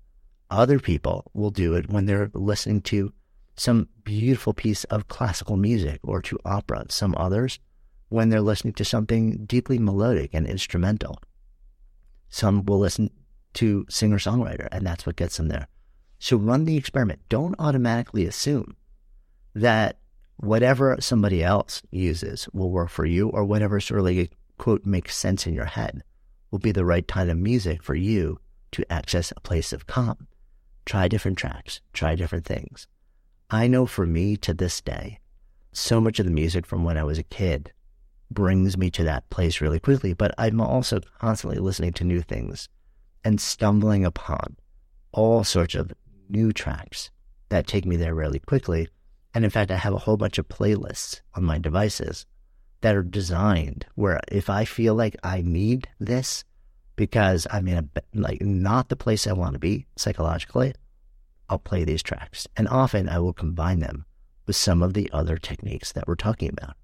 [0.51, 3.13] Other people will do it when they're listening to
[3.55, 6.85] some beautiful piece of classical music or to opera.
[6.89, 7.59] Some others
[8.09, 11.19] when they're listening to something deeply melodic and instrumental.
[12.29, 13.09] Some will listen
[13.55, 15.67] to singer songwriter, and that's what gets them there.
[16.19, 17.21] So run the experiment.
[17.29, 18.75] Don't automatically assume
[19.59, 19.97] that
[20.37, 25.15] whatever somebody else uses will work for you or whatever sort of like, quote, makes
[25.15, 26.03] sense in your head
[26.51, 28.39] will be the right kind of music for you
[28.71, 30.27] to access a place of calm.
[30.85, 32.87] Try different tracks, try different things.
[33.49, 35.19] I know for me to this day,
[35.71, 37.71] so much of the music from when I was a kid
[38.31, 42.69] brings me to that place really quickly, but I'm also constantly listening to new things
[43.23, 44.55] and stumbling upon
[45.11, 45.93] all sorts of
[46.29, 47.09] new tracks
[47.49, 48.87] that take me there really quickly.
[49.39, 52.25] And in fact, I have a whole bunch of playlists on my devices
[52.81, 56.43] that are designed where if I feel like I need this
[56.97, 60.73] because I'm in a, like not the place I want to be psychologically,
[61.47, 62.49] I'll play these tracks.
[62.57, 64.03] And often I will combine them
[64.45, 66.75] with some of the other techniques that we're talking about.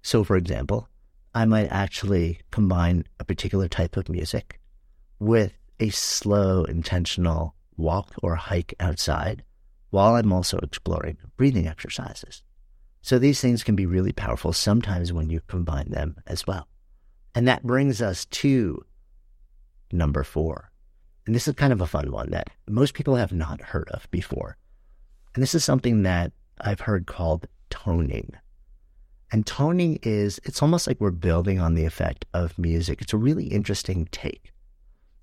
[0.00, 0.88] So for example,
[1.34, 4.60] I might actually combine a particular type of music
[5.18, 9.42] with a slow, intentional walk or hike outside
[9.94, 12.42] while I'm also exploring breathing exercises.
[13.00, 16.66] So these things can be really powerful sometimes when you combine them as well.
[17.32, 18.84] And that brings us to
[19.92, 20.72] number four.
[21.26, 24.10] And this is kind of a fun one that most people have not heard of
[24.10, 24.56] before.
[25.32, 28.32] And this is something that I've heard called toning.
[29.30, 33.00] And toning is, it's almost like we're building on the effect of music.
[33.00, 34.50] It's a really interesting take.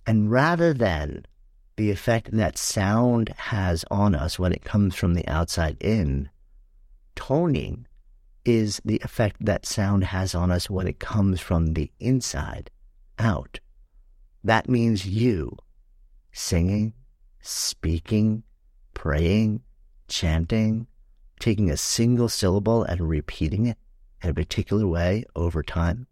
[0.08, 1.26] And rather than
[1.82, 6.30] the effect that sound has on us when it comes from the outside in,
[7.16, 7.88] toning
[8.46, 12.70] is the effect that sound has on us when it comes from the inside
[13.18, 13.60] out.
[14.44, 15.58] That means you
[16.32, 16.94] singing,
[17.42, 18.44] speaking,
[18.94, 19.64] praying,
[20.08, 20.86] chanting,
[21.40, 23.78] taking a single syllable and repeating it
[24.22, 26.06] in a particular way over time.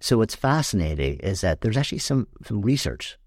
[0.00, 3.18] So what's fascinating is that there's actually some, some research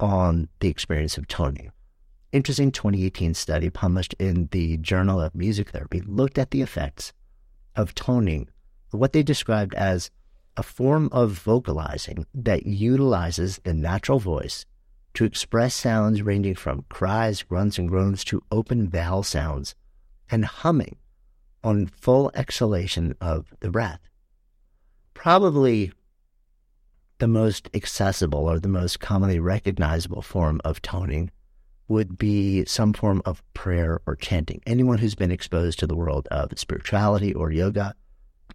[0.00, 1.70] on the experience of toning.
[2.32, 7.12] Interesting 2018 study published in the Journal of Music Therapy looked at the effects
[7.76, 8.48] of toning,
[8.90, 10.10] what they described as
[10.56, 14.66] a form of vocalizing that utilizes the natural voice
[15.14, 19.74] to express sounds ranging from cries, grunts, and groans to open vowel sounds
[20.30, 20.96] and humming
[21.62, 24.00] on full exhalation of the breath.
[25.14, 25.92] Probably
[27.20, 31.30] the most accessible or the most commonly recognizable form of toning
[31.86, 34.60] would be some form of prayer or chanting.
[34.66, 37.94] Anyone who's been exposed to the world of spirituality or yoga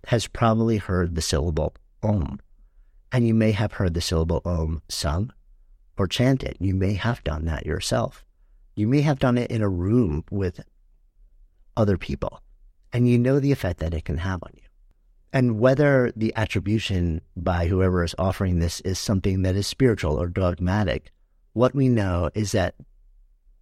[0.08, 2.40] has probably heard the syllable Om.
[3.12, 5.32] And you may have heard the syllable Om sung
[5.98, 6.58] or chanted.
[6.60, 8.26] You may have done that yourself.
[8.76, 10.60] You may have done it in a room with
[11.78, 12.42] other people,
[12.92, 14.65] and you know the effect that it can have on you.
[15.34, 20.28] And whether the attribution by whoever is offering this is something that is spiritual or
[20.28, 21.12] dogmatic,
[21.54, 22.76] what we know is that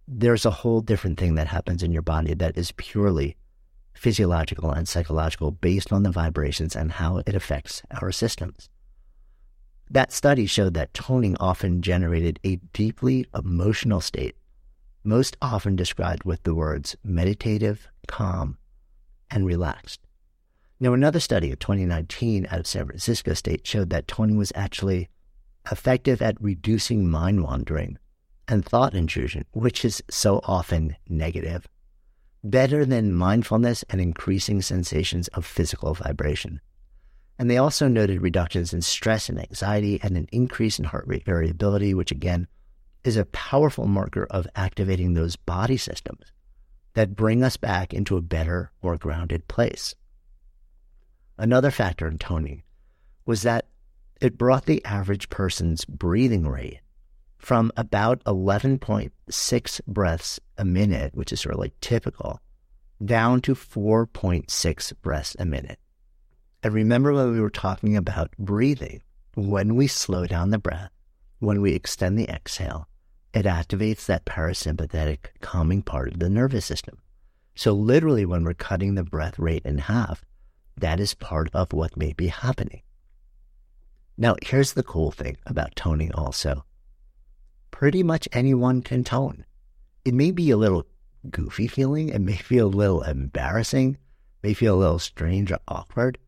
[0.06, 3.36] there's a whole different thing that happens in your body that is purely
[3.94, 8.68] physiological and psychological based on the vibrations and how it affects our systems.
[9.90, 14.36] That study showed that toning often generated a deeply emotional state,
[15.04, 18.58] most often described with the words meditative, calm,
[19.30, 20.00] and relaxed.
[20.80, 25.08] Now, another study of 2019 out of San Francisco State showed that toning was actually
[25.70, 27.96] effective at reducing mind wandering
[28.48, 31.68] and thought intrusion, which is so often negative,
[32.42, 36.60] better than mindfulness and increasing sensations of physical vibration.
[37.38, 41.24] And they also noted reductions in stress and anxiety and an increase in heart rate
[41.24, 42.46] variability, which again
[43.04, 46.32] is a powerful marker of activating those body systems
[46.94, 49.94] that bring us back into a better, more grounded place.
[51.36, 52.62] Another factor in toning
[53.26, 53.66] was that
[54.20, 56.80] it brought the average person's breathing rate
[57.38, 62.40] from about 11.6 breaths a minute, which is like typical,
[63.04, 65.78] down to 4.6 breaths a minute.
[66.62, 69.02] And remember when we were talking about breathing,
[69.34, 70.90] when we slow down the breath,
[71.40, 72.88] when we extend the exhale,
[73.34, 76.98] it activates that parasympathetic calming part of the nervous system.
[77.56, 80.24] So literally when we're cutting the breath rate in half,
[80.76, 82.82] that is part of what may be happening.
[84.16, 86.64] Now, here's the cool thing about toning also.
[87.70, 89.44] Pretty much anyone can tone.
[90.04, 90.86] It may be a little
[91.30, 93.98] goofy feeling, it may feel a little embarrassing,
[94.42, 96.18] may feel a little strange or awkward,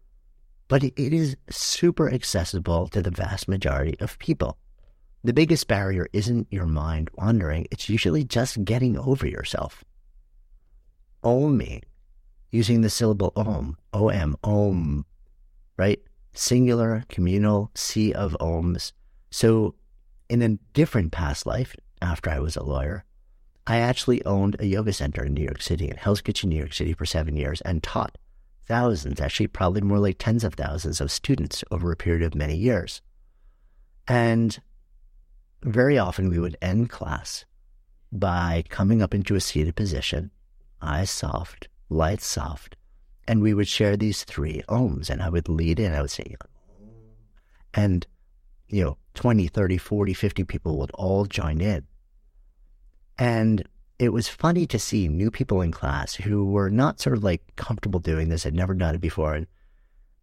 [0.68, 4.58] but it is super accessible to the vast majority of people.
[5.22, 9.84] The biggest barrier isn't your mind wandering, it's usually just getting over yourself.
[11.22, 11.82] Oming,
[12.50, 15.04] using the syllable om, om, om,
[15.76, 16.00] right?
[16.32, 18.92] Singular, communal, sea of ohms.
[19.30, 19.74] So,
[20.28, 23.04] in a different past life, after I was a lawyer,
[23.66, 26.72] I actually owned a yoga center in New York City, in Hell's Kitchen, New York
[26.72, 28.16] City, for seven years and taught
[28.66, 32.56] thousands, actually, probably more like tens of thousands of students over a period of many
[32.56, 33.00] years.
[34.06, 34.60] And
[35.62, 37.44] very often we would end class
[38.12, 40.30] by coming up into a seated position,
[40.80, 42.76] eyes soft, lights soft,
[43.26, 45.10] and we would share these three ohms.
[45.10, 46.36] And I would lead in, I would say,
[47.74, 48.06] and,
[48.68, 51.86] you know, 20, 30, 40, 50 people would all join in.
[53.18, 53.68] And
[53.98, 57.42] it was funny to see new people in class who were not sort of like
[57.56, 59.46] comfortable doing this, had never done it before, and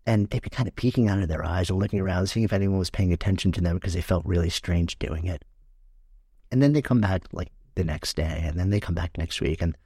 [0.05, 2.51] and they'd be kind of peeking out of their eyes or looking around, seeing if
[2.51, 5.45] anyone was paying attention to them because they felt really strange doing it.
[6.51, 9.39] And then they come back like the next day, and then they come back next
[9.39, 9.78] week, and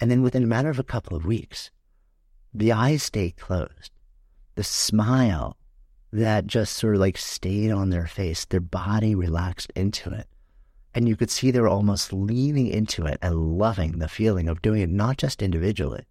[0.00, 1.70] and then within a matter of a couple of weeks,
[2.52, 3.90] the eyes stay closed.
[4.54, 5.56] The smile
[6.12, 10.28] that just sort of like stayed on their face, their body relaxed into it.
[10.94, 14.62] And you could see they were almost leaning into it and loving the feeling of
[14.62, 16.04] doing it, not just individually,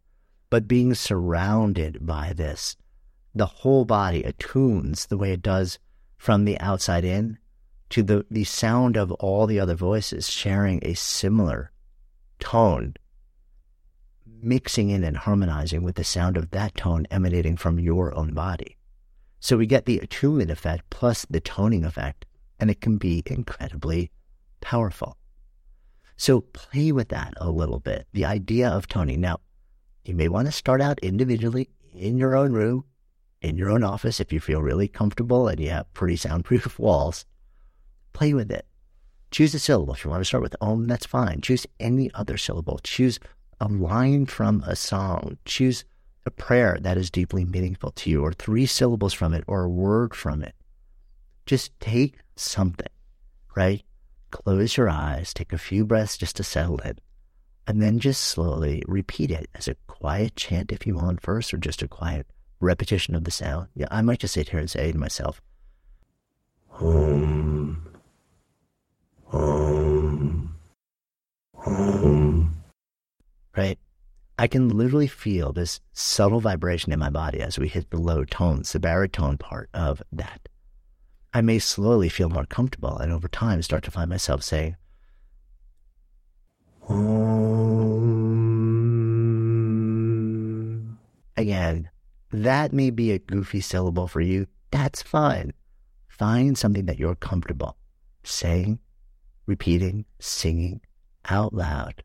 [0.49, 2.75] but being surrounded by this.
[3.33, 5.79] The whole body attunes the way it does
[6.17, 7.37] from the outside in
[7.89, 11.71] to the, the sound of all the other voices sharing a similar
[12.39, 12.95] tone,
[14.43, 18.77] mixing in and harmonizing with the sound of that tone emanating from your own body.
[19.39, 22.25] So we get the attunement effect plus the toning effect,
[22.59, 24.11] and it can be incredibly
[24.61, 25.17] powerful.
[26.15, 28.07] So play with that a little bit.
[28.13, 29.19] The idea of toning.
[29.19, 29.39] Now,
[30.05, 32.85] you may want to start out individually in your own room,
[33.41, 37.25] in your own office, if you feel really comfortable and you have pretty soundproof walls.
[38.13, 38.65] Play with it.
[39.31, 39.95] Choose a syllable.
[39.95, 41.41] If you want to start with om, that's fine.
[41.41, 42.79] Choose any other syllable.
[42.83, 43.19] Choose
[43.63, 45.37] a line from a song.
[45.45, 45.85] Choose
[46.25, 49.69] a prayer that is deeply meaningful to you, or three syllables from it, or a
[49.69, 50.53] word from it.
[51.45, 52.87] Just take something,
[53.55, 53.83] right?
[54.31, 56.99] Close your eyes, take a few breaths just to settle it,
[57.65, 61.57] and then just slowly repeat it as a quiet chant if you want first, or
[61.57, 62.27] just a quiet
[62.59, 63.69] repetition of the sound.
[63.75, 65.41] Yeah, I might just sit here and say to myself,
[66.67, 67.87] Home,
[69.25, 70.55] home,
[71.55, 72.22] home.
[73.55, 73.77] Right?
[74.37, 78.25] I can literally feel this subtle vibration in my body as we hit the low
[78.25, 80.49] tones, the baritone part of that.
[81.33, 84.75] I may slowly feel more comfortable and over time start to find myself saying,
[86.89, 87.33] Om.
[91.37, 91.89] Again,
[92.31, 94.47] that may be a goofy syllable for you.
[94.71, 95.53] That's fine.
[96.07, 97.77] Find something that you're comfortable
[98.23, 98.79] saying,
[99.45, 100.81] repeating, singing
[101.29, 102.03] out loud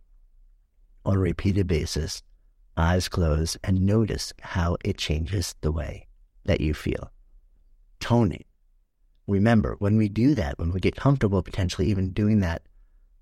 [1.09, 2.23] on a repeated basis,
[2.77, 6.07] eyes closed, and notice how it changes the way
[6.45, 7.11] that you feel.
[7.99, 8.45] Toning
[9.27, 12.63] remember, when we do that, when we get comfortable potentially even doing that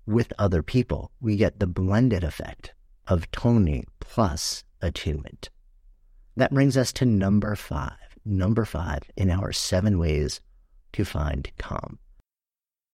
[0.05, 2.73] with other people, we get the blended effect
[3.07, 5.49] of toning plus attunement.
[6.35, 7.97] That brings us to number five.
[8.25, 10.41] Number five in our seven ways
[10.93, 11.99] to find calm.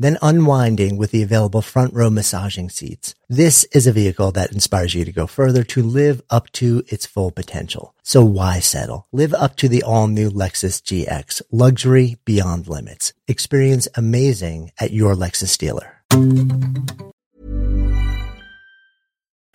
[0.00, 3.14] then unwinding with the available front row massaging seats.
[3.28, 7.06] This is a vehicle that inspires you to go further to live up to its
[7.06, 7.94] full potential.
[8.02, 9.06] So why settle?
[9.12, 13.12] Live up to the all new Lexus GX, luxury beyond limits.
[13.28, 15.98] Experience amazing at your Lexus dealer.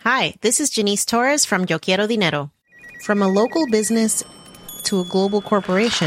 [0.02, 2.52] Hi, this is Janice Torres from Yo Quiero Dinero.
[3.02, 4.22] From a local business
[4.84, 6.06] to a global corporation,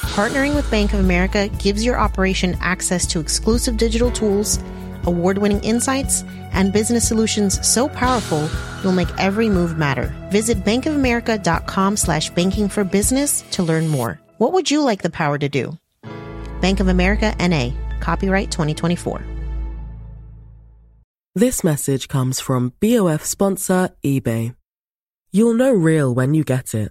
[0.00, 4.58] partnering with Bank of America gives your operation access to exclusive digital tools,
[5.04, 6.22] award winning insights,
[6.52, 8.48] and business solutions so powerful
[8.82, 10.12] you'll make every move matter.
[10.30, 14.20] Visit bankofamerica.com slash banking for business to learn more.
[14.38, 15.76] What would you like the power to do?
[16.60, 17.70] Bank of America NA,
[18.00, 19.24] copyright 2024.
[21.34, 24.56] This message comes from BOF sponsor eBay.
[25.30, 26.90] You'll know real when you get it.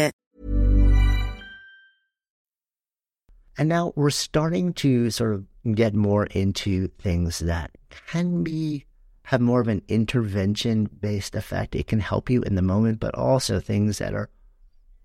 [3.57, 5.45] And now we're starting to sort of
[5.75, 7.71] get more into things that
[8.07, 8.85] can be
[9.23, 11.75] have more of an intervention based effect.
[11.75, 14.29] It can help you in the moment, but also things that are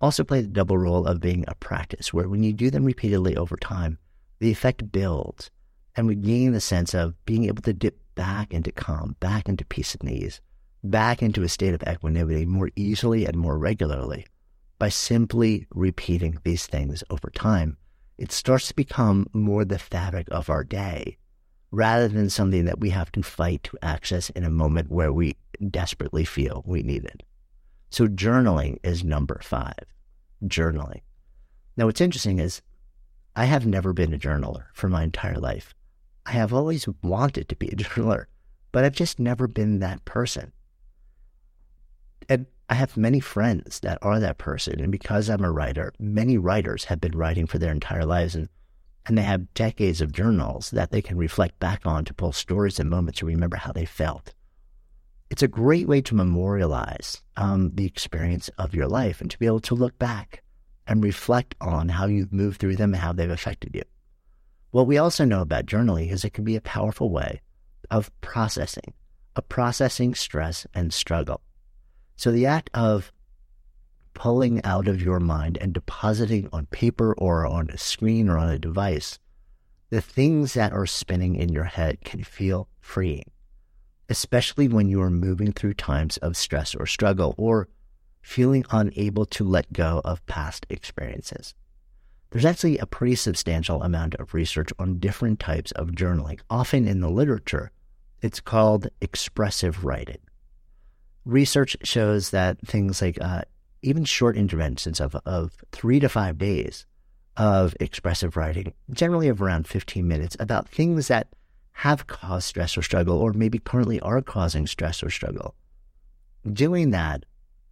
[0.01, 3.35] also play the double role of being a practice, where when you do them repeatedly
[3.35, 3.97] over time,
[4.39, 5.49] the effect builds
[5.95, 9.65] and we gain the sense of being able to dip back into calm, back into
[9.65, 10.41] peace and ease,
[10.83, 14.25] back into a state of equanimity more easily and more regularly
[14.77, 17.77] by simply repeating these things over time
[18.17, 21.17] it starts to become more the fabric of our day
[21.71, 25.35] rather than something that we have to fight to access in a moment where we
[25.69, 27.23] desperately feel we need it.
[27.89, 29.85] So journaling is number five.
[30.45, 31.01] Journaling.
[31.75, 32.61] Now, what's interesting is
[33.35, 35.75] I have never been a journaler for my entire life.
[36.25, 38.25] I have always wanted to be a journaler,
[38.71, 40.51] but I've just never been that person.
[42.29, 44.79] And I have many friends that are that person.
[44.81, 48.49] And because I'm a writer, many writers have been writing for their entire lives and,
[49.05, 52.79] and they have decades of journals that they can reflect back on to pull stories
[52.79, 54.33] and moments to remember how they felt.
[55.29, 59.45] It's a great way to memorialize um, the experience of your life and to be
[59.45, 60.43] able to look back
[60.87, 63.83] and reflect on how you've moved through them and how they've affected you.
[64.71, 67.41] What we also know about journaling is it can be a powerful way
[67.89, 68.93] of processing,
[69.35, 71.41] of processing stress and struggle.
[72.17, 73.11] So the act of
[74.13, 78.49] pulling out of your mind and depositing on paper or on a screen or on
[78.49, 79.19] a device
[79.89, 83.31] the things that are spinning in your head can feel freeing,
[84.09, 87.69] especially when you are moving through times of stress or struggle or
[88.21, 91.53] feeling unable to let go of past experiences.
[92.31, 96.41] There's actually a pretty substantial amount of research on different types of journaling.
[96.49, 97.71] Often in the literature,
[98.21, 100.19] it's called expressive writing
[101.27, 103.41] research shows that things like uh,
[103.81, 106.85] even short interventions of, of three to five days
[107.35, 111.27] of expressive writing, generally of around 15 minutes, about things that
[111.73, 115.53] have caused stress or struggle, or maybe currently are causing stress or struggle.
[116.51, 117.25] Doing that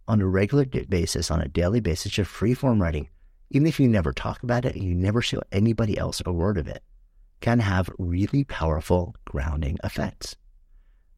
[0.06, 3.08] on a regular basis, on a daily basis, just free form writing,
[3.50, 6.58] even if you never talk about it and you never show anybody else a word
[6.58, 6.82] of it,
[7.40, 10.36] can have really powerful grounding effects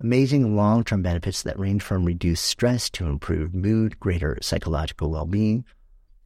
[0.01, 5.27] amazing long term benefits that range from reduced stress to improved mood, greater psychological well
[5.27, 5.65] being,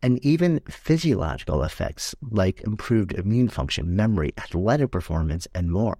[0.02, 5.98] and even physiological effects like improved immune function, memory, athletic performance, and more.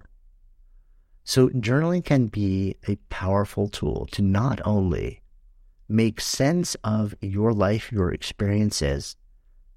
[1.23, 5.21] So, journaling can be a powerful tool to not only
[5.87, 9.15] make sense of your life, your experiences,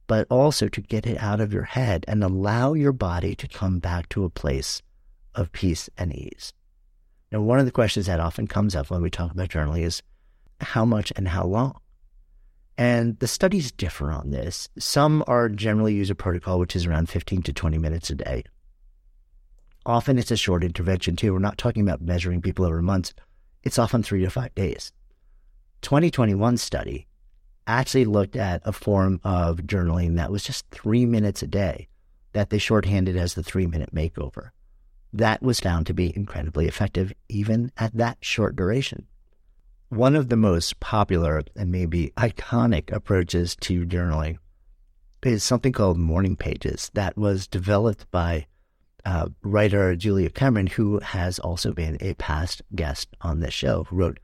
[0.09, 3.79] but also to get it out of your head and allow your body to come
[3.79, 4.83] back to a place
[5.35, 6.53] of peace and ease.
[7.33, 10.03] Now, one of the questions that often comes up when we talk about journaling is
[10.61, 11.81] how much and how long?
[12.79, 14.69] And the studies differ on this.
[14.79, 18.45] Some are generally use a protocol which is around 15 to 20 minutes a day.
[19.85, 21.33] Often it's a short intervention too.
[21.33, 23.15] We're not talking about measuring people over months.
[23.63, 24.93] It's often three to five days.
[25.83, 27.07] 2021 study
[27.67, 31.89] actually looked at a form of journaling that was just three minutes a day
[32.33, 34.51] that they shorthanded as the three minute makeover.
[35.17, 39.07] That was found to be incredibly effective even at that short duration.
[39.89, 44.37] One of the most popular and maybe iconic approaches to journaling
[45.23, 48.45] is something called morning pages that was developed by
[49.07, 53.97] uh, writer Julia Cameron, who has also been a past guest on this show, who
[53.97, 54.21] wrote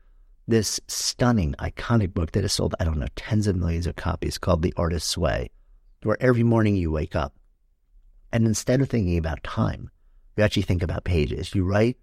[0.47, 4.37] this stunning, iconic book that has sold, I don't know, tens of millions of copies
[4.37, 5.49] called The Artist's Way,
[6.03, 7.33] where every morning you wake up
[8.31, 9.89] and instead of thinking about time,
[10.35, 11.53] you actually think about pages.
[11.53, 11.97] You write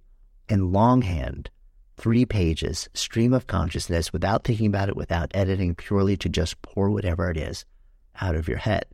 [0.49, 1.51] in longhand
[1.97, 6.91] three pages, stream of consciousness without thinking about it, without editing, purely to just pour
[6.91, 7.64] whatever it is
[8.20, 8.87] out of your head.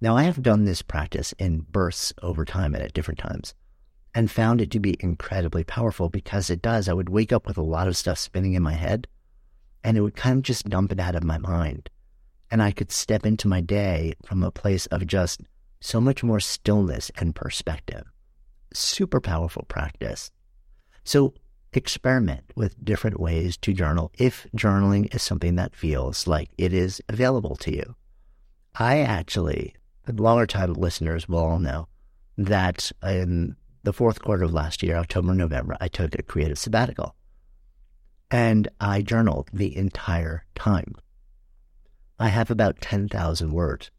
[0.00, 3.54] Now, I have done this practice in bursts over time and at different times
[4.14, 6.88] and found it to be incredibly powerful because it does.
[6.88, 9.08] I would wake up with a lot of stuff spinning in my head
[9.82, 11.90] and it would kind of just dump it out of my mind.
[12.50, 15.42] And I could step into my day from a place of just
[15.80, 18.04] so much more stillness and perspective.
[18.74, 20.30] Super powerful practice.
[21.04, 21.34] So
[21.72, 27.00] experiment with different ways to journal if journaling is something that feels like it is
[27.08, 27.96] available to you.
[28.74, 29.74] I actually,
[30.06, 31.88] longer time listeners will all know
[32.36, 37.14] that in the fourth quarter of last year, October, November, I took a creative sabbatical
[38.30, 40.94] and I journaled the entire time.
[42.18, 43.90] I have about 10,000 words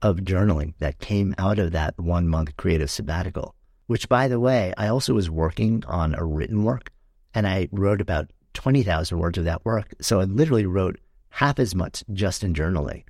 [0.00, 3.54] of journaling that came out of that one month creative sabbatical,
[3.86, 6.90] which, by the way, I also was working on a written work
[7.34, 9.94] and I wrote about 20,000 words of that work.
[10.00, 10.98] So I literally wrote
[11.30, 13.02] half as much just in journaling.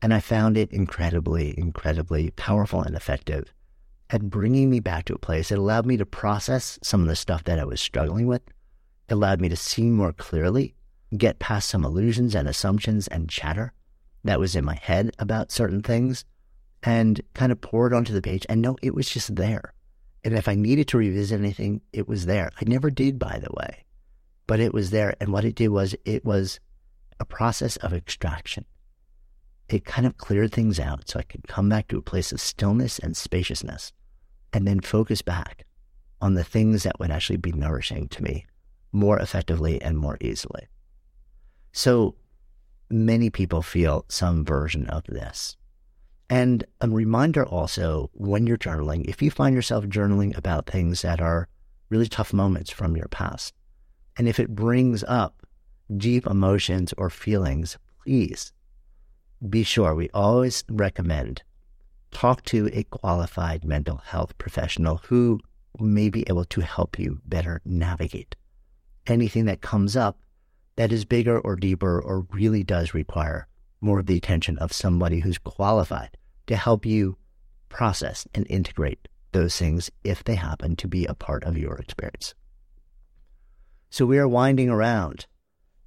[0.00, 3.52] And I found it incredibly, incredibly powerful and effective
[4.10, 5.50] at bringing me back to a place.
[5.50, 8.42] It allowed me to process some of the stuff that I was struggling with.
[9.08, 10.74] It allowed me to see more clearly,
[11.16, 13.72] get past some illusions and assumptions and chatter
[14.24, 16.24] that was in my head about certain things,
[16.82, 18.46] and kind of pour it onto the page.
[18.48, 19.74] And no, it was just there.
[20.24, 22.50] And if I needed to revisit anything, it was there.
[22.60, 23.84] I never did, by the way,
[24.46, 25.14] but it was there.
[25.20, 26.60] And what it did was it was
[27.20, 28.64] a process of extraction.
[29.68, 32.40] It kind of cleared things out so I could come back to a place of
[32.40, 33.92] stillness and spaciousness
[34.52, 35.66] and then focus back
[36.20, 38.46] on the things that would actually be nourishing to me
[38.92, 40.66] more effectively and more easily.
[41.72, 42.16] So
[42.90, 45.56] many people feel some version of this.
[46.30, 51.20] And a reminder also when you're journaling, if you find yourself journaling about things that
[51.20, 51.48] are
[51.88, 53.54] really tough moments from your past,
[54.16, 55.46] and if it brings up
[55.96, 58.52] deep emotions or feelings, please
[59.48, 61.42] be sure we always recommend
[62.10, 65.38] talk to a qualified mental health professional who
[65.78, 68.34] may be able to help you better navigate
[69.06, 70.18] anything that comes up
[70.76, 73.46] that is bigger or deeper or really does require
[73.80, 76.16] more of the attention of somebody who's qualified
[76.48, 77.16] to help you
[77.68, 82.34] process and integrate those things if they happen to be a part of your experience.
[83.90, 85.26] So we are winding around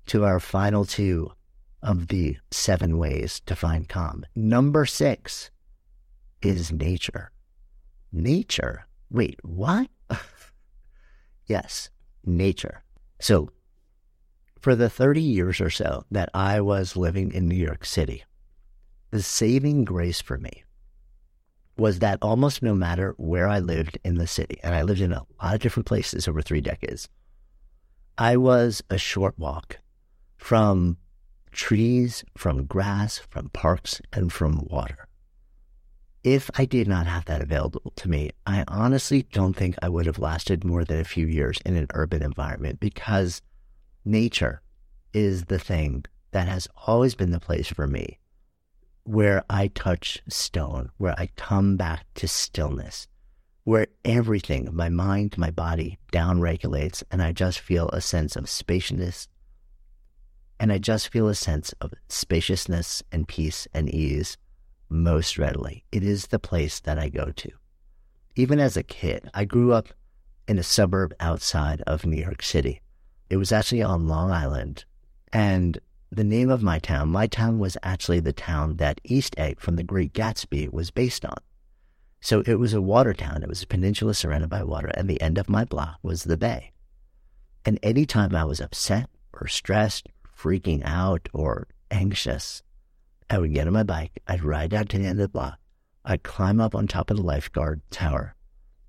[0.07, 1.31] to our final two
[1.83, 4.25] of the seven ways to find calm.
[4.35, 5.51] Number six
[6.41, 7.31] is nature.
[8.11, 8.87] Nature?
[9.09, 9.89] Wait, what?
[11.45, 11.89] yes,
[12.25, 12.83] nature.
[13.19, 13.49] So,
[14.59, 18.23] for the 30 years or so that I was living in New York City,
[19.11, 20.63] the saving grace for me
[21.77, 25.11] was that almost no matter where I lived in the city, and I lived in
[25.11, 27.09] a lot of different places over three decades,
[28.17, 29.77] I was a short walk
[30.37, 30.97] from
[31.51, 35.07] trees, from grass, from parks, and from water.
[36.23, 40.05] If I did not have that available to me, I honestly don't think I would
[40.05, 43.41] have lasted more than a few years in an urban environment because
[44.05, 44.61] nature
[45.13, 48.19] is the thing that has always been the place for me
[49.03, 53.07] where I touch stone, where I come back to stillness,
[53.63, 58.49] where everything, my mind, my body, down regulates, and I just feel a sense of
[58.49, 59.27] spaciousness.
[60.59, 64.37] And I just feel a sense of spaciousness and peace and ease
[64.89, 65.83] most readily.
[65.91, 67.49] It is the place that I go to.
[68.35, 69.89] Even as a kid, I grew up
[70.47, 72.81] in a suburb outside of New York City.
[73.29, 74.85] It was actually on Long Island.
[75.33, 75.79] And
[76.11, 79.77] the name of my town, my town was actually the town that East Egg from
[79.77, 81.37] the Great Gatsby was based on.
[82.19, 83.41] So it was a water town.
[83.43, 86.35] It was a peninsula surrounded by water, and the end of my block was the
[86.35, 86.73] bay.
[87.63, 92.61] And any time I was upset or stressed, freaking out, or anxious,
[93.29, 95.59] I would get on my bike, I'd ride down to the end of the block,
[96.03, 98.35] I'd climb up on top of the lifeguard tower,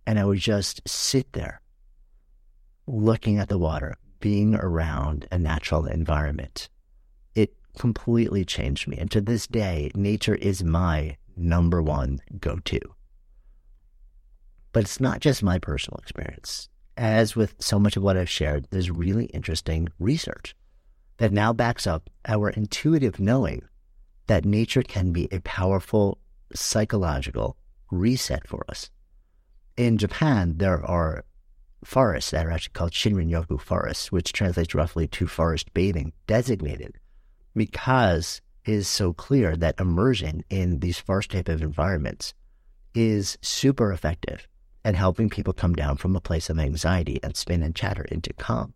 [0.07, 1.61] and I would just sit there
[2.89, 6.69] looking at the water, being around a natural environment
[7.79, 8.97] completely changed me.
[8.99, 12.81] And to this day, nature is my number one go to.
[14.73, 16.69] But it's not just my personal experience.
[16.97, 20.55] As with so much of what I've shared, there's really interesting research
[21.19, 23.63] that now backs up our intuitive knowing
[24.27, 26.19] that nature can be a powerful
[26.55, 27.57] psychological
[27.91, 28.91] reset for us.
[29.77, 31.25] In Japan, there are
[31.85, 36.99] forests that are actually called Shinrin-yoku forests, which translates roughly to forest bathing, designated
[37.55, 42.35] because it is so clear that immersion in these forest type of environments
[42.95, 44.47] is super effective
[44.85, 48.33] at helping people come down from a place of anxiety and spin and chatter into
[48.35, 48.75] calm.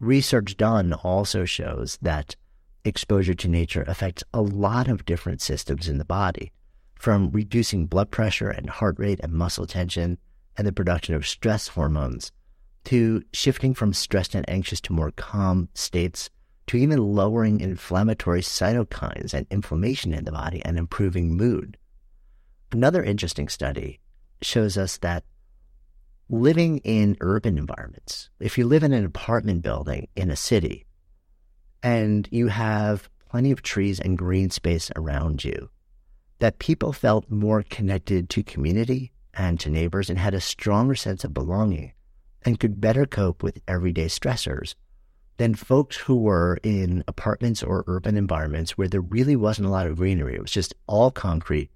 [0.00, 2.36] Research done also shows that
[2.84, 6.52] exposure to nature affects a lot of different systems in the body,
[6.94, 10.18] from reducing blood pressure and heart rate and muscle tension
[10.56, 12.32] and the production of stress hormones,
[12.84, 16.30] to shifting from stressed and anxious to more calm states,
[16.66, 21.76] to even lowering inflammatory cytokines and inflammation in the body and improving mood.
[22.70, 24.00] Another interesting study
[24.40, 25.24] shows us that
[26.28, 30.86] living in urban environments, if you live in an apartment building in a city
[31.82, 35.68] and you have plenty of trees and green space around you,
[36.38, 41.24] that people felt more connected to community and to neighbors and had a stronger sense
[41.24, 41.92] of belonging
[42.44, 44.74] and could better cope with everyday stressors
[45.36, 49.86] than folks who were in apartments or urban environments where there really wasn't a lot
[49.86, 50.34] of greenery.
[50.34, 51.70] It was just all concrete,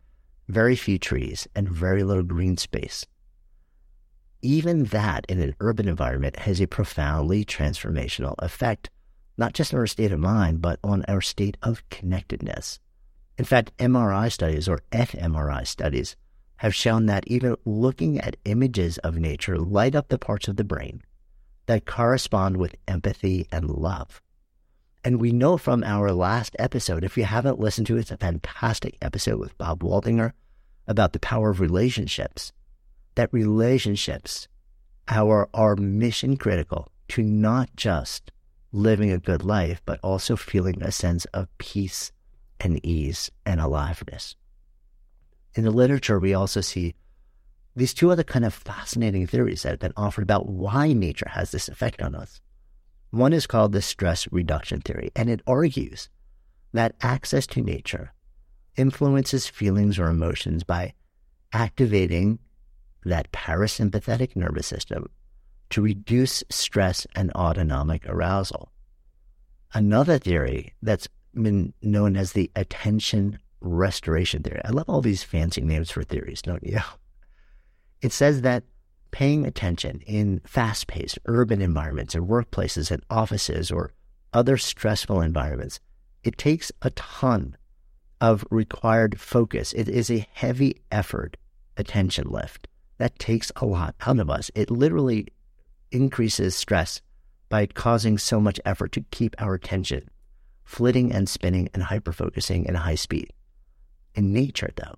[0.49, 3.07] very few trees, and very little green space.
[4.43, 8.91] Even that in an urban environment has a profoundly transformational effect,
[9.39, 12.79] not just on our state of mind, but on our state of connectedness.
[13.39, 16.17] In fact, MRI studies or fMRI studies
[16.57, 20.65] have shown that even looking at images of nature light up the parts of the
[20.65, 21.03] brain
[21.67, 24.21] that correspond with empathy and love.
[25.05, 28.17] And we know from our last episode, if you haven't listened to it, it's a
[28.17, 30.33] fantastic episode with Bob Waldinger
[30.87, 32.53] about the power of relationships,
[33.15, 34.49] that relationships
[35.09, 38.33] are, are mission critical to not just
[38.73, 42.11] living a good life, but also feeling a sense of peace
[42.61, 44.35] and ease and aliveness
[45.57, 46.95] in the literature, we also see
[47.77, 51.51] these two other kind of fascinating theories that have been offered about why nature has
[51.51, 52.41] this effect on us.
[53.11, 56.09] One is called the stress reduction theory, and it argues
[56.73, 58.13] that access to nature
[58.77, 60.95] influences feelings or emotions by
[61.53, 62.39] activating
[63.05, 65.09] that parasympathetic nervous system
[65.71, 68.73] to reduce stress and autonomic arousal.
[69.75, 74.61] Another theory that's been known as the attention restoration theory.
[74.65, 76.79] I love all these fancy names for theories, don't you?
[78.07, 78.63] It says that
[79.11, 83.95] paying attention in fast paced urban environments and workplaces and offices or
[84.33, 85.81] other stressful environments,
[86.23, 87.57] it takes a ton
[88.21, 89.73] of required focus.
[89.73, 91.37] It is a heavy effort
[91.77, 94.53] attention lift that takes a lot out of us.
[94.55, 95.27] It literally
[95.91, 97.03] increases stress
[97.49, 100.11] by causing so much effort to keep our attention
[100.63, 103.33] flitting and spinning and hyperfocusing in a high speed.
[104.15, 104.95] In nature, though,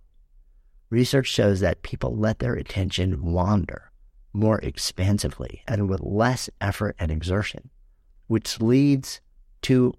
[0.91, 3.91] research shows that people let their attention wander
[4.33, 7.71] more expansively and with less effort and exertion,
[8.27, 9.21] which leads
[9.63, 9.93] to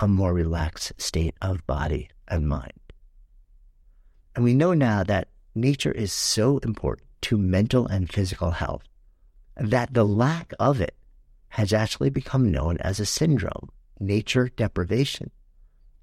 [0.00, 2.72] a more relaxed state of body and mind.
[4.34, 8.82] And we know now that nature is so important to mental and physical health
[9.56, 10.94] that the lack of it
[11.48, 15.30] has actually become known as a syndrome, nature deprivation.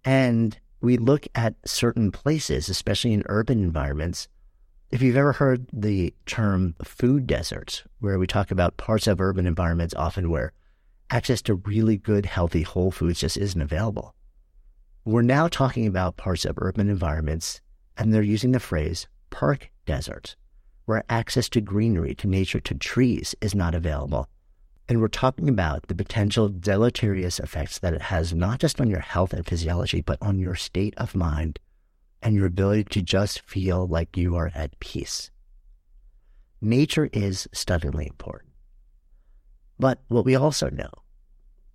[0.04, 4.28] And we look at certain places, especially in urban environments.
[4.92, 9.48] If you've ever heard the term food deserts, where we talk about parts of urban
[9.48, 10.52] environments often where
[11.10, 14.14] access to really good, healthy whole foods just isn't available.
[15.06, 17.62] We're now talking about parts of urban environments,
[17.98, 20.36] and they're using the phrase park deserts,
[20.84, 24.28] where access to greenery, to nature, to trees is not available.
[24.90, 29.00] And we're talking about the potential deleterious effects that it has not just on your
[29.00, 31.60] health and physiology, but on your state of mind
[32.22, 35.32] and your ability to just feel like you are at peace.
[36.62, 38.52] Nature is stunningly important.
[39.80, 40.92] But what we also know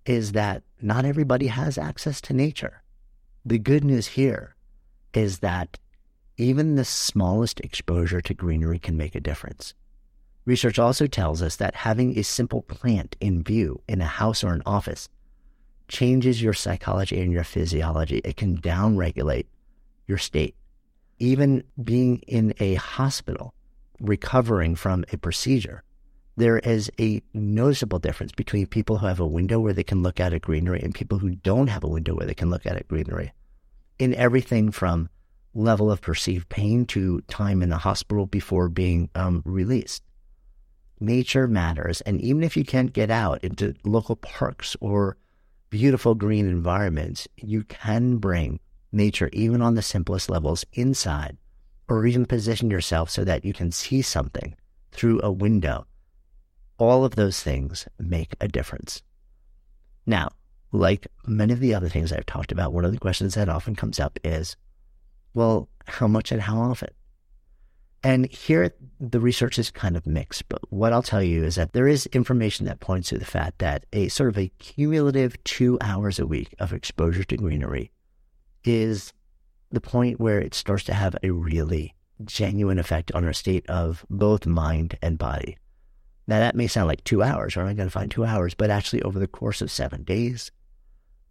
[0.05, 2.81] is that not everybody has access to nature.
[3.45, 4.55] The good news here
[5.13, 5.77] is that
[6.37, 9.73] even the smallest exposure to greenery can make a difference.
[10.45, 14.53] Research also tells us that having a simple plant in view in a house or
[14.53, 15.09] an office
[15.87, 18.21] changes your psychology and your physiology.
[18.23, 19.45] It can downregulate
[20.07, 20.55] your state.
[21.19, 23.53] Even being in a hospital,
[23.99, 25.83] recovering from a procedure,
[26.37, 30.19] there is a noticeable difference between people who have a window where they can look
[30.19, 32.79] at a greenery and people who don't have a window where they can look at
[32.79, 33.33] a greenery
[33.99, 35.09] in everything from
[35.53, 40.03] level of perceived pain to time in the hospital before being um, released.
[40.99, 42.01] Nature matters.
[42.01, 45.17] And even if you can't get out into local parks or
[45.69, 48.59] beautiful green environments, you can bring
[48.91, 51.37] nature, even on the simplest levels, inside,
[51.87, 54.55] or even position yourself so that you can see something
[54.91, 55.85] through a window.
[56.77, 59.01] All of those things make a difference.
[60.05, 60.29] Now,
[60.71, 63.75] like many of the other things I've talked about, one of the questions that often
[63.75, 64.55] comes up is,
[65.33, 66.89] well, how much and how often?
[68.03, 71.73] And here the research is kind of mixed, but what I'll tell you is that
[71.73, 75.77] there is information that points to the fact that a sort of a cumulative two
[75.81, 77.91] hours a week of exposure to greenery
[78.63, 79.13] is
[79.71, 81.93] the point where it starts to have a really
[82.23, 85.57] genuine effect on our state of both mind and body.
[86.27, 88.53] Now, that may sound like two hours, or am I going to find two hours?
[88.53, 90.51] But actually, over the course of seven days,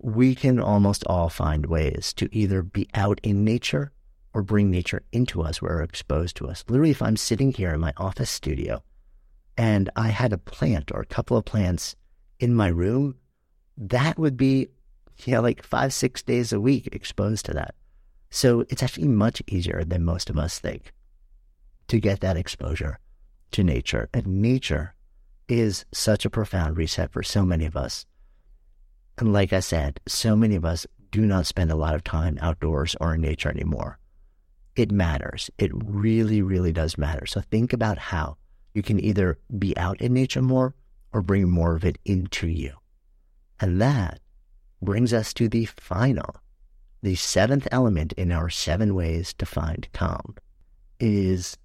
[0.01, 3.93] we can almost all find ways to either be out in nature
[4.39, 6.65] or bring nature into us where we're exposed to us.
[6.69, 8.85] Literally, if I'm sitting here in my office studio
[9.57, 11.97] and I had a plant or a couple of plants
[12.39, 13.17] in my room,
[13.77, 14.69] that would be,
[15.25, 17.75] you know, like five, six days a week exposed to that.
[18.31, 20.93] So it's actually much easier than most of us think
[21.89, 23.01] to get that exposure
[23.51, 24.09] to nature.
[24.15, 24.95] And nature
[25.49, 28.07] is such a profound reset for so many of us.
[29.17, 32.39] And like I said, so many of us do not spend a lot of time
[32.41, 33.99] outdoors or in nature anymore.
[34.79, 35.51] It matters.
[35.59, 37.27] It really, really does matter.
[37.27, 38.37] So think about how
[38.75, 40.77] you can either be out in nature more
[41.13, 42.75] or bring more of it into you.
[43.59, 44.21] And that
[44.81, 46.37] brings us to the final,
[47.03, 50.37] the seventh element in our seven ways to find calm
[51.01, 51.59] is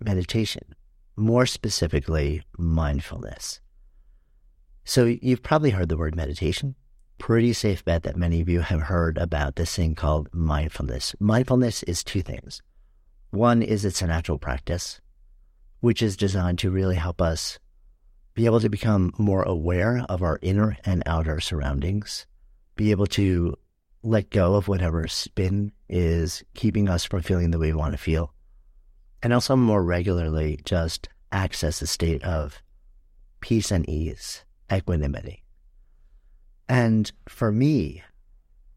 [0.00, 0.74] meditation
[1.16, 3.60] more specifically, mindfulness.
[4.84, 6.74] So you've probably heard the word meditation.
[7.18, 11.14] Pretty safe bet that many of you have heard about this thing called mindfulness.
[11.18, 12.62] Mindfulness is two things.
[13.30, 15.00] One is it's a natural practice,
[15.80, 17.58] which is designed to really help us
[18.34, 22.26] be able to become more aware of our inner and outer surroundings,
[22.76, 23.56] be able to
[24.02, 27.98] let go of whatever spin is keeping us from feeling the way we want to
[27.98, 28.34] feel,
[29.22, 32.62] and also more regularly just access a state of
[33.40, 35.42] peace and ease, equanimity.
[36.68, 38.02] And for me,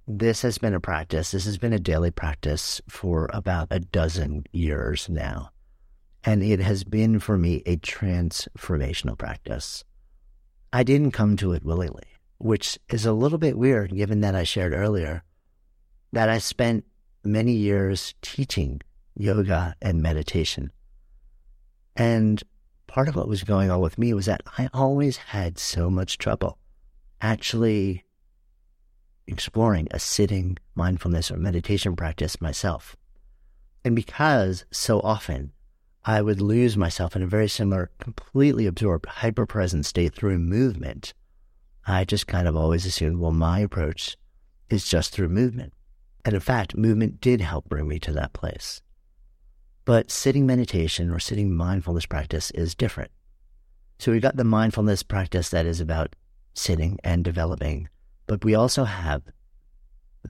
[0.07, 1.31] this has been a practice.
[1.31, 5.51] This has been a daily practice for about a dozen years now.
[6.23, 9.83] And it has been for me a transformational practice.
[10.71, 12.03] I didn't come to it willingly,
[12.37, 15.23] which is a little bit weird given that I shared earlier
[16.11, 16.85] that I spent
[17.23, 18.81] many years teaching
[19.15, 20.71] yoga and meditation.
[21.95, 22.41] And
[22.87, 26.17] part of what was going on with me was that I always had so much
[26.17, 26.58] trouble
[27.21, 28.03] actually
[29.27, 32.95] exploring a sitting mindfulness or meditation practice myself.
[33.85, 35.51] And because so often
[36.05, 41.13] I would lose myself in a very similar, completely absorbed, hyper present state through movement,
[41.85, 44.17] I just kind of always assumed, well, my approach
[44.69, 45.73] is just through movement.
[46.25, 48.81] And in fact, movement did help bring me to that place.
[49.85, 53.11] But sitting meditation or sitting mindfulness practice is different.
[53.97, 56.15] So we've got the mindfulness practice that is about
[56.59, 57.89] sitting and developing,
[58.27, 59.23] but we also have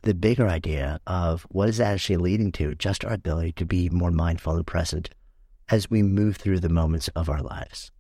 [0.04, 4.12] the bigger idea of what is actually leading to just our ability to be more
[4.12, 5.10] mindful and present
[5.70, 7.92] as we move through the moments of our lives.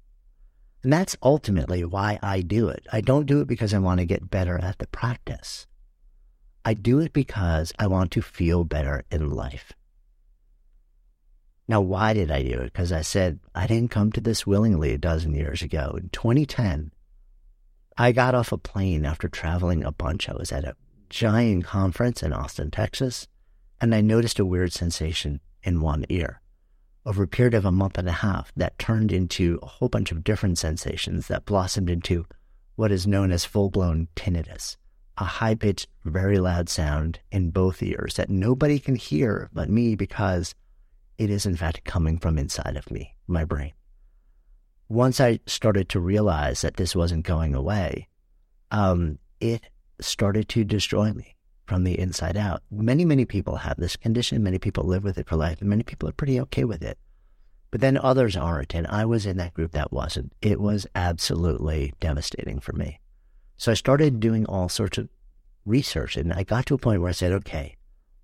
[0.84, 2.86] And that's ultimately why I do it.
[2.92, 5.68] I don't do it because I want to get better at the practice.
[6.64, 9.74] I do it because I want to feel better in life.
[11.68, 12.74] Now, why did I do it?
[12.74, 15.96] Because I said I didn't come to this willingly a dozen years ago.
[15.98, 16.92] In 2010,
[18.02, 20.30] I got off a plane after traveling a bunch.
[20.30, 20.78] I was at a
[21.10, 23.28] giant conference in Austin, Texas,
[23.82, 26.40] and I noticed a weird sensation in one ear.
[27.06, 30.14] Over a period of a month and a half, that turned into a whole bunch
[30.14, 32.26] of different sensations that blossomed into
[32.78, 34.78] what is known as full blown tinnitus,
[35.18, 39.96] a high pitched, very loud sound in both ears that nobody can hear but me
[39.96, 40.56] because
[41.18, 43.74] it is in fact coming from inside of me, my brain.
[44.90, 48.08] Once I started to realize that this wasn't going away,
[48.72, 49.70] um, it
[50.02, 51.36] started to destroy me
[51.66, 52.64] from the inside out.
[52.72, 54.42] Many, many people have this condition.
[54.44, 56.98] Many people live with it for life, and many people are pretty okay with it.
[57.72, 60.34] But then others aren't, and I was in that group that wasn't.
[60.42, 63.00] It was absolutely devastating for me.
[63.58, 65.08] So I started doing all sorts of
[65.66, 67.76] research, and I got to a point where I said, okay,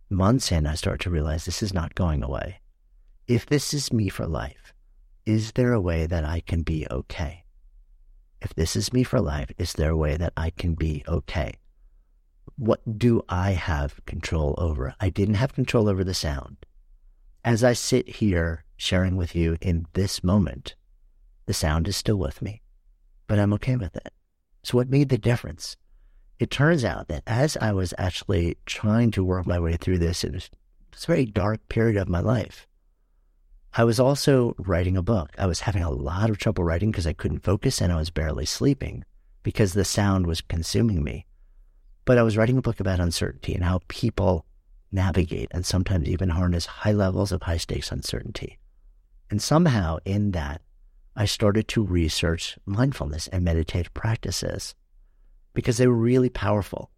[0.09, 2.59] months in, I started to realize this is not going away
[3.27, 4.73] if this is me for life,
[5.25, 7.45] is there a way that I can be okay?
[8.41, 11.59] If this is me for life, is there a way that I can be okay?
[12.57, 14.95] what do I have control over?
[14.99, 16.65] I didn't have control over the sound.
[17.43, 20.75] As I sit here sharing with you in this moment,
[21.45, 22.61] the sound is still with me,
[23.27, 24.13] but I'm okay with it.
[24.63, 25.75] So what made the difference?
[26.39, 30.23] It turns out that as I was actually trying to work my way through this,
[30.23, 30.49] it was,
[30.93, 32.67] a very dark period of my life.
[33.77, 35.35] I was also writing a book.
[35.37, 38.09] I was having a lot of trouble writing because I couldn't focus and I was
[38.09, 39.03] barely sleeping
[39.43, 41.25] because the sound was consuming me.
[42.05, 44.45] But I was writing a book about uncertainty and how people
[44.93, 48.59] navigate and sometimes even harness high levels of high stakes uncertainty.
[49.29, 50.61] And somehow in that,
[51.13, 54.73] I started to research mindfulness and meditative practices
[55.53, 56.91] because they were really powerful.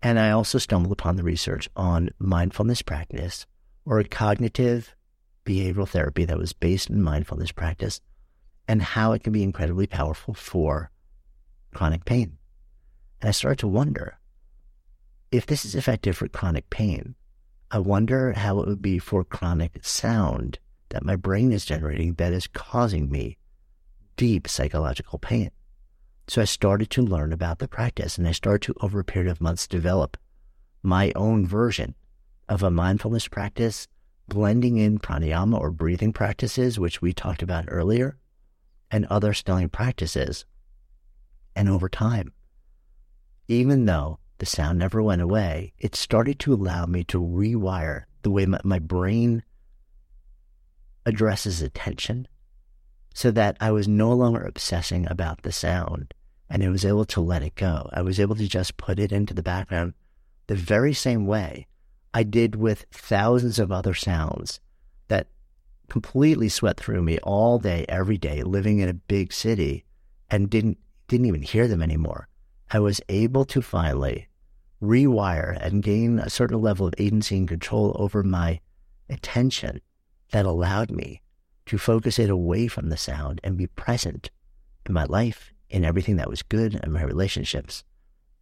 [0.00, 3.46] And I also stumbled upon the research on mindfulness practice
[3.84, 4.94] or cognitive
[5.44, 8.00] behavioral therapy that was based in mindfulness practice
[8.66, 10.90] and how it can be incredibly powerful for
[11.74, 12.38] chronic pain.
[13.20, 14.18] And I started to wonder
[15.30, 17.14] if this is effective for chronic pain,
[17.70, 20.58] I wonder how it would be for chronic sound
[20.90, 23.36] that my brain is generating that is causing me
[24.16, 25.50] deep psychological pain.
[26.28, 29.30] So I started to learn about the practice and I started to, over a period
[29.30, 30.16] of months, develop
[30.82, 31.94] my own version
[32.48, 33.88] of a mindfulness practice,
[34.28, 38.16] blending in pranayama or breathing practices, which we talked about earlier,
[38.90, 40.44] and other stilling practices.
[41.56, 42.32] And over time,
[43.48, 48.30] even though the sound never went away, it started to allow me to rewire the
[48.30, 49.42] way my, my brain
[51.06, 52.26] addresses attention
[53.14, 56.14] so that I was no longer obsessing about the sound
[56.50, 57.88] and I was able to let it go.
[57.92, 59.94] I was able to just put it into the background
[60.46, 61.66] the very same way
[62.16, 64.60] I did with thousands of other sounds
[65.08, 65.26] that
[65.88, 69.84] completely swept through me all day, every day, living in a big city
[70.30, 70.78] and didn't
[71.08, 72.28] didn't even hear them anymore.
[72.70, 74.28] I was able to finally
[74.80, 78.60] rewire and gain a certain level of agency and control over my
[79.10, 79.80] attention
[80.30, 81.20] that allowed me
[81.66, 84.30] to focus it away from the sound and be present
[84.86, 87.84] in my life, in everything that was good, and my relationships,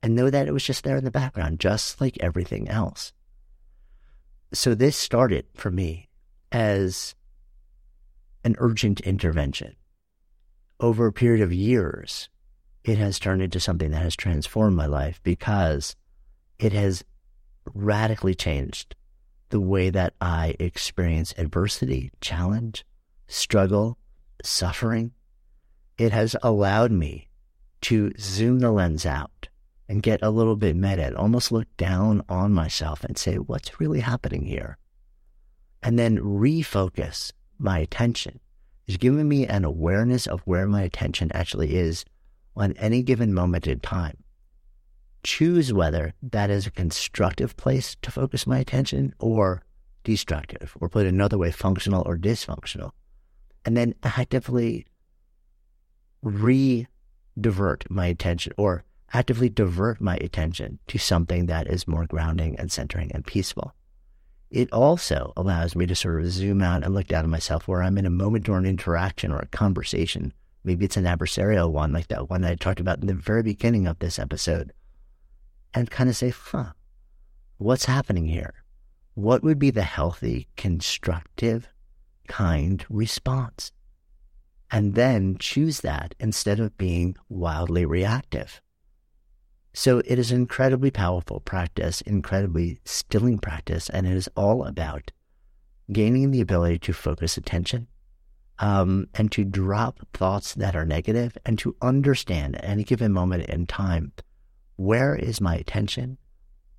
[0.02, 3.12] and know that it was just there in the background, just like everything else.
[4.52, 6.08] So this started for me
[6.50, 7.14] as
[8.44, 9.76] an urgent intervention.
[10.80, 12.28] Over a period of years,
[12.84, 15.96] it has turned into something that has transformed my life because
[16.58, 17.04] it has
[17.74, 18.94] radically changed
[19.50, 22.84] the way that I experience adversity, challenge,
[23.28, 23.98] struggle,
[24.42, 25.12] suffering,
[25.98, 27.28] it has allowed me
[27.82, 29.41] to zoom the lens out
[29.92, 34.00] and get a little bit meta, almost look down on myself and say, what's really
[34.00, 34.78] happening here?
[35.82, 38.40] And then refocus my attention.
[38.86, 42.06] It's given me an awareness of where my attention actually is
[42.56, 44.16] on any given moment in time.
[45.24, 49.62] Choose whether that is a constructive place to focus my attention or
[50.04, 52.92] destructive, or put another way, functional or dysfunctional
[53.66, 54.86] and then actively
[56.22, 56.86] re
[57.38, 62.70] divert my attention or actively divert my attention to something that is more grounding and
[62.72, 63.74] centering and peaceful.
[64.50, 67.82] It also allows me to sort of zoom out and look down at myself where
[67.82, 70.32] I'm in a moment or an interaction or a conversation.
[70.64, 73.86] Maybe it's an adversarial one, like that one I talked about in the very beginning
[73.86, 74.72] of this episode,
[75.74, 76.72] and kind of say, huh,
[77.56, 78.54] what's happening here?
[79.14, 81.68] What would be the healthy, constructive
[82.28, 83.72] kind response.
[84.70, 88.62] And then choose that instead of being wildly reactive.
[89.74, 95.10] So it is an incredibly powerful practice, incredibly stilling practice, and it is all about
[95.90, 97.86] gaining the ability to focus attention
[98.58, 103.46] um, and to drop thoughts that are negative and to understand at any given moment
[103.46, 104.12] in time
[104.76, 106.18] where is my attention?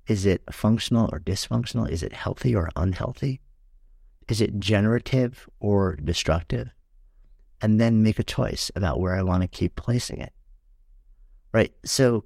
[0.06, 1.88] Is it functional or dysfunctional?
[1.88, 3.40] Is it healthy or unhealthy?
[4.28, 6.70] Is it generative or destructive?
[7.62, 10.32] And then make a choice about where I want to keep placing it.
[11.52, 11.72] Right.
[11.84, 12.24] So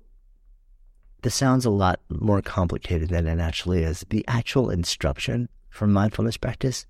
[1.23, 4.05] this sounds a lot more complicated than it actually is.
[4.11, 6.87] The actual instruction for mindfulness practice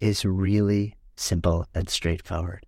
[0.00, 2.64] is really simple and straightforward.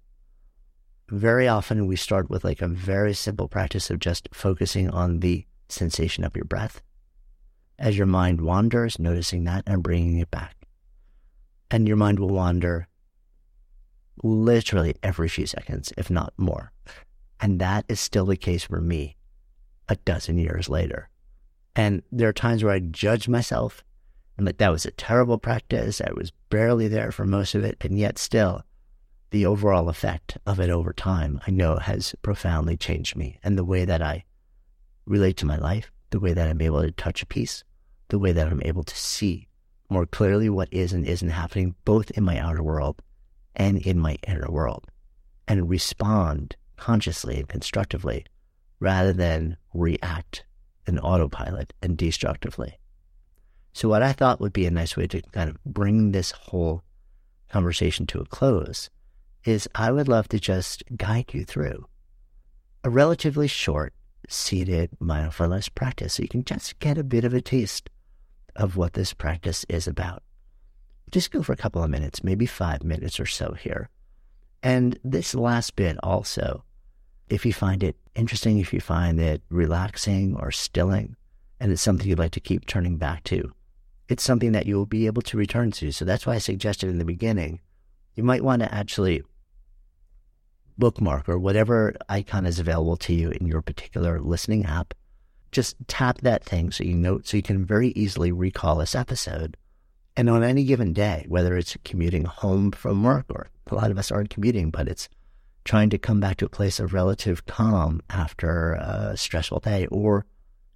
[1.09, 5.47] Very often we start with like a very simple practice of just focusing on the
[5.69, 6.83] sensation of your breath.
[7.79, 10.57] As your mind wanders, noticing that and bringing it back
[11.73, 12.87] and your mind will wander
[14.23, 16.71] literally every few seconds, if not more.
[17.41, 19.17] And that is still the case for me
[19.93, 21.09] a dozen years later.
[21.75, 23.85] And there are times where I judge myself
[24.37, 26.01] and like that was a terrible practice.
[26.01, 27.77] I was barely there for most of it.
[27.81, 28.63] And yet still
[29.31, 33.65] the overall effect of it over time, I know has profoundly changed me and the
[33.65, 34.25] way that I
[35.07, 37.65] relate to my life, the way that I'm able to touch a peace,
[38.09, 39.49] the way that I'm able to see
[39.89, 43.03] more clearly what is and isn't happening both in my outer world
[43.55, 44.87] and in my inner world
[45.47, 48.25] and respond consciously and constructively
[48.83, 50.45] rather than react
[50.89, 52.79] in autopilot and destructively.
[53.73, 56.83] So, what I thought would be a nice way to kind of bring this whole
[57.49, 58.91] conversation to a close
[59.45, 61.87] is I would love to just guide you through
[62.83, 63.95] a relatively short
[64.29, 67.89] seated mindfulness practice so you can just get a bit of a taste
[68.57, 70.25] of what this practice is about.
[71.13, 73.89] Just go for a couple of minutes, maybe five minutes or so here.
[74.63, 76.65] And this last bit also,
[77.33, 81.17] if you find it interesting, if you find it relaxing or stilling,
[81.59, 83.53] and it's something you'd like to keep turning back to,
[84.07, 85.91] it's something that you'll be able to return to.
[85.93, 87.61] So that's why I suggested in the beginning,
[88.15, 89.23] you might want to actually
[90.77, 94.93] bookmark or whatever icon is available to you in your particular listening app.
[95.53, 99.57] Just tap that thing so you know, so you can very easily recall this episode.
[100.19, 103.97] And on any given day, whether it's commuting home from work or a lot of
[103.97, 105.09] us aren't commuting, but it's
[105.65, 110.27] trying to come back to a place of relative calm after a stressful day or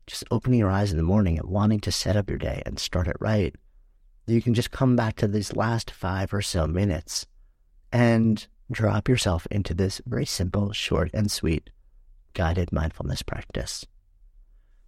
[0.07, 2.79] just opening your eyes in the morning and wanting to set up your day and
[2.79, 3.55] start it right,
[4.27, 7.27] you can just come back to these last five or so minutes
[7.93, 11.71] and drop yourself into this very simple, short, and sweet
[12.35, 13.87] guided mindfulness practice.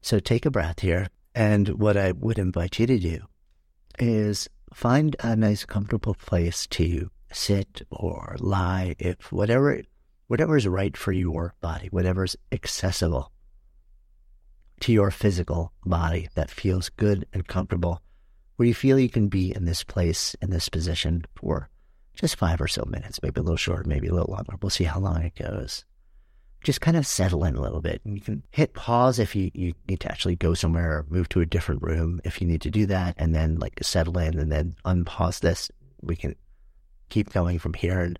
[0.02, 1.08] So take a breath here.
[1.34, 3.20] And what I would invite you to do
[3.98, 9.82] is find a nice, comfortable place to sit or lie, if whatever,
[10.26, 13.32] whatever is right for your body, whatever is accessible
[14.80, 18.00] to your physical body that feels good and comfortable,
[18.56, 21.68] where you feel you can be in this place, in this position for
[22.14, 24.55] just five or so minutes, maybe a little short, maybe a little longer.
[24.60, 25.84] We'll see how long it goes.
[26.64, 28.00] Just kind of settle in a little bit.
[28.05, 31.28] And you can hit pause if you, you need to actually go somewhere or move
[31.28, 34.38] to a different room if you need to do that, and then like settle in
[34.38, 35.70] and then unpause this.
[36.00, 36.34] We can
[37.09, 38.01] keep going from here.
[38.01, 38.18] And,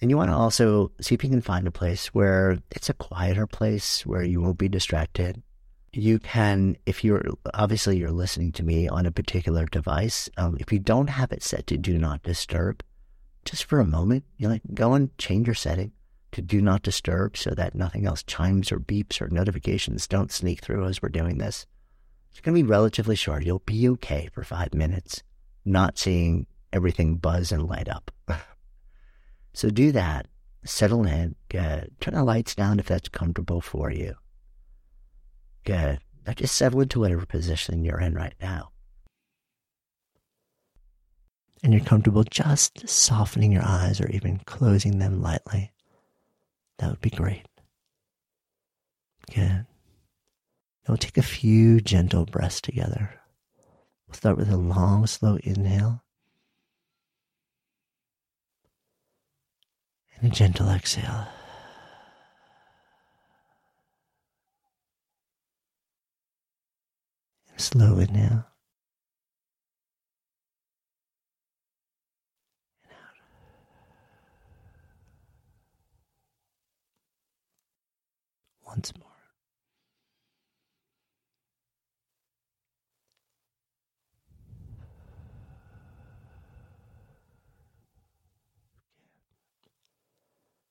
[0.00, 2.94] and you want to also see if you can find a place where it's a
[2.94, 5.42] quieter place where you won't be distracted
[5.92, 7.24] you can, if you're
[7.54, 11.42] obviously you're listening to me on a particular device, um, if you don't have it
[11.42, 12.82] set to do not disturb,
[13.44, 15.92] just for a moment, you like go and change your setting
[16.32, 20.62] to do not disturb so that nothing else chimes or beeps or notifications don't sneak
[20.62, 21.66] through as we're doing this.
[22.30, 23.44] It's going to be relatively short.
[23.44, 25.24] You'll be okay for five minutes,
[25.64, 28.10] not seeing everything buzz and light up.
[29.52, 30.26] so do that.
[30.64, 31.34] Settle in.
[31.48, 31.92] Good.
[32.00, 34.14] Turn the lights down if that's comfortable for you.
[35.64, 36.00] Good.
[36.26, 38.70] Now just settle into whatever position you're in right now.
[41.62, 45.72] And you're comfortable just softening your eyes or even closing them lightly.
[46.78, 47.46] That would be great.
[49.34, 49.66] Good.
[49.66, 49.66] Now
[50.88, 53.20] we'll take a few gentle breaths together.
[54.06, 56.02] We'll start with a long, slow inhale
[60.20, 61.26] and a gentle exhale.
[67.56, 68.24] Slow inhale.
[68.24, 68.46] And out.
[78.66, 79.09] Once more.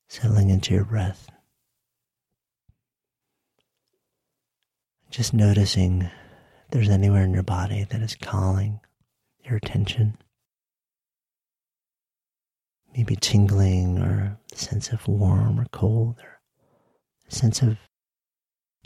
[0.09, 1.29] Settling into your breath.
[5.11, 6.11] Just noticing if
[6.71, 8.79] there's anywhere in your body that is calling
[9.43, 10.17] your attention.
[12.97, 16.41] Maybe tingling or a sense of warm or cold or
[17.27, 17.77] a sense of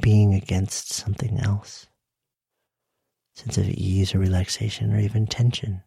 [0.02, 1.88] being against something else.
[3.34, 5.84] Sense of ease or relaxation or even tension.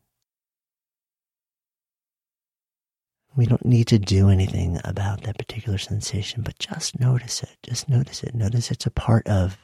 [3.37, 7.57] We don't need to do anything about that particular sensation, but just notice it.
[7.63, 8.35] Just notice it.
[8.35, 9.59] Notice it's a part of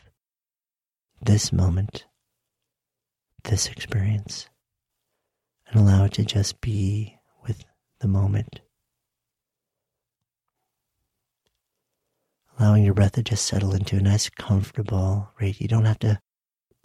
[1.22, 2.04] this moment
[3.44, 4.48] this experience
[5.66, 7.16] and allow it to just be
[7.46, 7.64] with
[8.00, 8.60] the moment.
[12.58, 15.60] Allowing your breath to just settle into a nice, comfortable rate.
[15.60, 16.20] You don't have to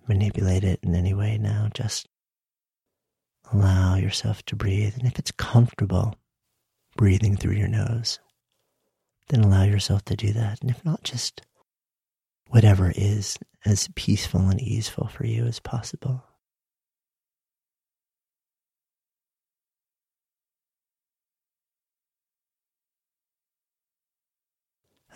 [0.08, 1.70] manipulate it in any way now.
[1.74, 2.08] Just
[3.54, 4.96] allow yourself to breathe.
[4.98, 6.16] And if it's comfortable
[6.98, 8.20] breathing through your nose,
[9.30, 10.62] then allow yourself to do that.
[10.62, 11.42] And if not, just
[12.50, 16.24] whatever is as peaceful and easeful for you as possible.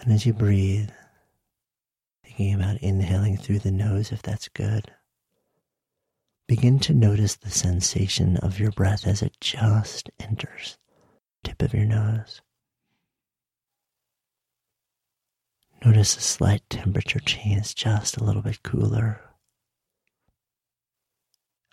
[0.01, 0.89] And as you breathe,
[2.37, 4.89] Thinking about inhaling through the nose if that's good.
[6.47, 10.77] Begin to notice the sensation of your breath as it just enters
[11.43, 12.41] tip of your nose.
[15.83, 19.21] Notice a slight temperature change, just a little bit cooler.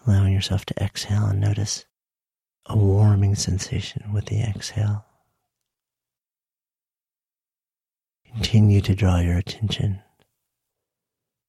[0.07, 1.85] Allowing yourself to exhale and notice
[2.65, 5.05] a warming sensation with the exhale.
[8.32, 10.01] Continue to draw your attention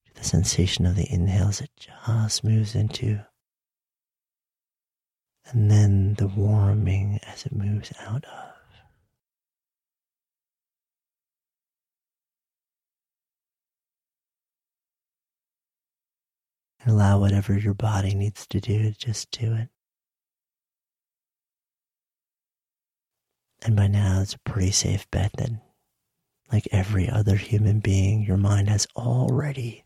[0.05, 3.23] to the sensation of the inhale as it just moves into,
[5.51, 8.53] and then the warming as it moves out of.
[16.81, 19.69] And allow whatever your body needs to do, just do it.
[23.63, 25.49] And by now, it's a pretty safe bet that,
[26.51, 29.83] like every other human being, your mind has already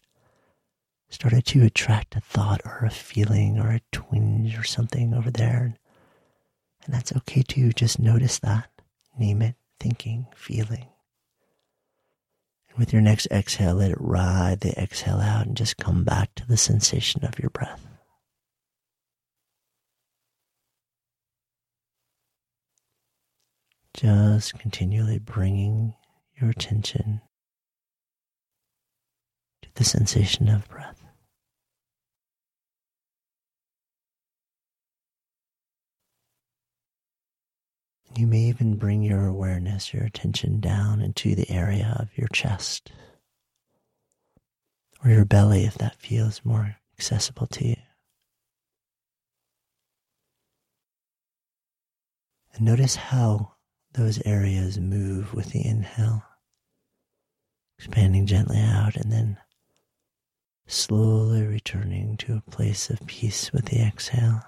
[1.14, 5.76] started to attract a thought or a feeling or a twinge or something over there.
[6.86, 7.72] And that's okay too.
[7.72, 8.70] Just notice that.
[9.18, 10.88] Name it thinking, feeling.
[12.70, 16.34] And with your next exhale, let it ride the exhale out and just come back
[16.36, 17.86] to the sensation of your breath.
[23.94, 25.94] Just continually bringing
[26.42, 27.22] your attention
[29.62, 31.03] to the sensation of breath.
[38.16, 42.92] You may even bring your awareness, your attention down into the area of your chest
[45.04, 47.76] or your belly if that feels more accessible to you.
[52.54, 53.54] And notice how
[53.94, 56.24] those areas move with the inhale,
[57.80, 59.38] expanding gently out and then
[60.68, 64.44] slowly returning to a place of peace with the exhale.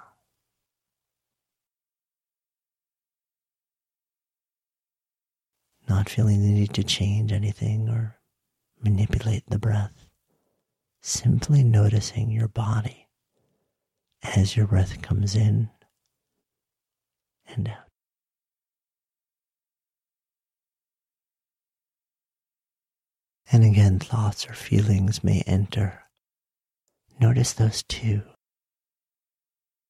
[5.88, 8.18] Not feeling the need to change anything or
[8.84, 10.06] manipulate the breath.
[11.02, 13.08] Simply noticing your body
[14.24, 15.70] as your breath comes in
[17.48, 17.78] and out.
[23.52, 26.04] And again, thoughts or feelings may enter.
[27.20, 28.24] Notice those too.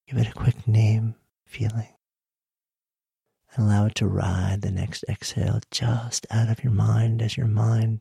[0.06, 1.16] Give it a quick name,
[1.46, 1.95] feeling
[3.56, 7.46] and allow it to ride the next exhale just out of your mind as your
[7.46, 8.00] mind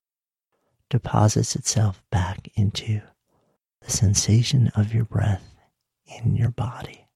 [0.90, 3.02] deposits itself back into
[3.82, 5.56] the sensation of your breath
[6.06, 7.08] in your body.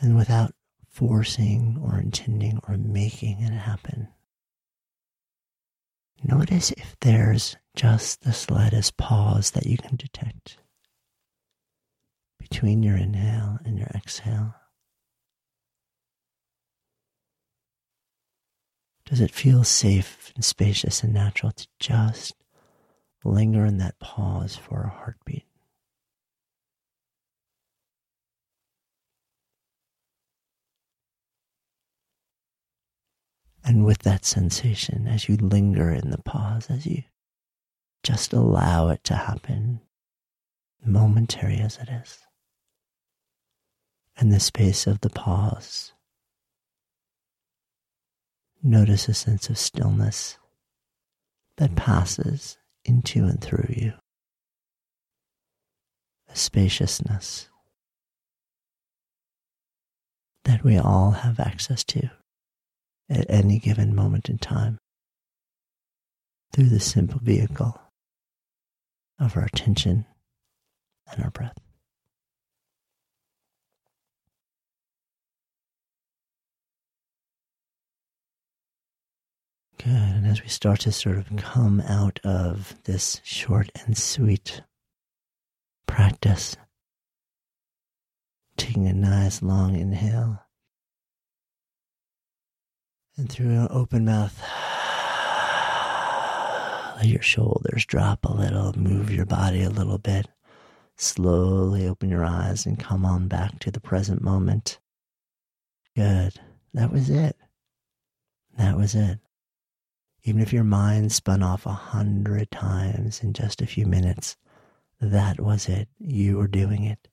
[0.00, 0.54] And without
[0.88, 4.08] forcing or intending or making it happen,
[6.24, 10.58] Notice if there's just the slightest pause that you can detect
[12.38, 14.54] between your inhale and your exhale.
[19.06, 22.34] Does it feel safe and spacious and natural to just
[23.24, 25.44] linger in that pause for a heartbeat?
[33.64, 37.04] And with that sensation, as you linger in the pause, as you
[38.02, 39.80] just allow it to happen,
[40.84, 42.18] momentary as it is,
[44.20, 45.92] in the space of the pause,
[48.62, 50.38] notice a sense of stillness
[51.58, 53.92] that passes into and through you,
[56.28, 57.48] a spaciousness
[60.44, 62.10] that we all have access to
[63.08, 64.78] at any given moment in time
[66.52, 67.80] through the simple vehicle
[69.22, 70.04] of our attention
[71.10, 71.56] and our breath.
[79.78, 79.90] Good.
[79.90, 84.62] And as we start to sort of come out of this short and sweet
[85.86, 86.56] practice,
[88.56, 90.40] taking a nice long inhale
[93.16, 94.40] and through an open mouth,
[96.96, 100.28] let your shoulders drop a little, move your body a little bit.
[100.96, 104.78] Slowly open your eyes and come on back to the present moment.
[105.96, 106.34] Good.
[106.74, 107.36] That was it.
[108.56, 109.18] That was it.
[110.24, 114.36] Even if your mind spun off a hundred times in just a few minutes,
[115.00, 115.88] that was it.
[115.98, 117.08] You were doing it.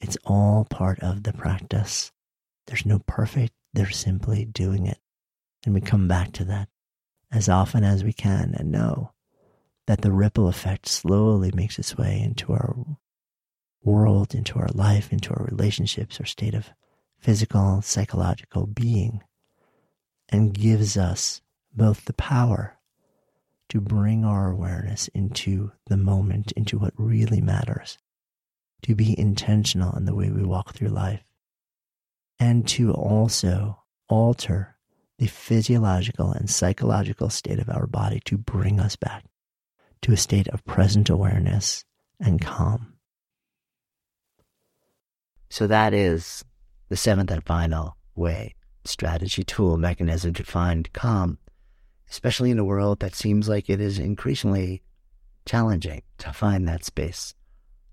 [0.00, 2.10] It's all part of the practice.
[2.66, 4.98] There's no perfect they're simply doing it.
[5.64, 6.68] And we come back to that
[7.32, 9.12] as often as we can and know
[9.86, 12.76] that the ripple effect slowly makes its way into our
[13.82, 16.70] world, into our life, into our relationships, our state of
[17.18, 19.22] physical, psychological being,
[20.28, 21.40] and gives us
[21.74, 22.78] both the power
[23.68, 27.98] to bring our awareness into the moment, into what really matters,
[28.82, 31.24] to be intentional in the way we walk through life,
[32.38, 34.71] and to also alter
[35.22, 39.24] the physiological and psychological state of our body to bring us back
[40.00, 41.84] to a state of present awareness
[42.18, 42.94] and calm.
[45.48, 46.44] So that is
[46.88, 51.38] the seventh and final way, strategy, tool, mechanism to find calm,
[52.10, 54.82] especially in a world that seems like it is increasingly
[55.46, 57.32] challenging to find that space.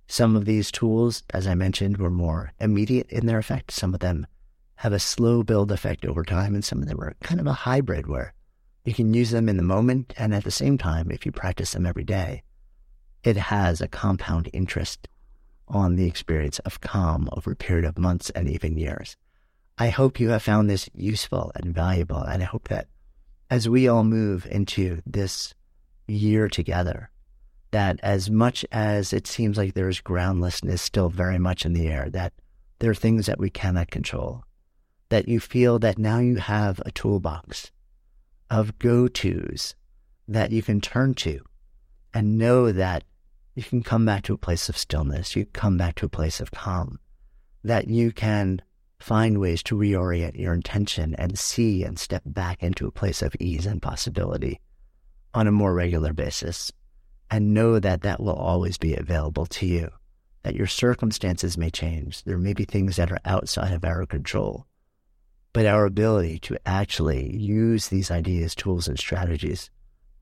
[0.08, 3.70] Some of these tools, as I mentioned, were more immediate in their effect.
[3.70, 4.26] Some of them
[4.80, 7.52] have a slow build effect over time, and some of them are kind of a
[7.52, 8.34] hybrid where
[8.86, 11.74] you can use them in the moment, and at the same time, if you practice
[11.74, 12.44] them every day,
[13.22, 15.10] it has a compound interest
[15.68, 19.18] on the experience of calm over a period of months and even years.
[19.78, 22.88] I hope you have found this useful and valuable, and I hope that
[23.50, 25.54] as we all move into this
[26.08, 27.10] year together,
[27.72, 32.10] that as much as it seems like there's groundlessness still very much in the air,
[32.12, 32.32] that
[32.80, 34.46] there are things that we cannot control,
[35.10, 37.72] that you feel that now you have a toolbox
[38.50, 39.76] of go tos
[40.28, 41.42] that you can turn to
[42.14, 43.04] and know that
[43.56, 45.36] you can come back to a place of stillness.
[45.36, 47.00] You can come back to a place of calm,
[47.64, 48.62] that you can
[49.00, 53.36] find ways to reorient your intention and see and step back into a place of
[53.40, 54.60] ease and possibility
[55.34, 56.72] on a more regular basis
[57.32, 59.90] and know that that will always be available to you,
[60.44, 62.24] that your circumstances may change.
[62.24, 64.66] There may be things that are outside of our control,
[65.54, 69.70] but our ability to actually use these ideas, tools, and strategies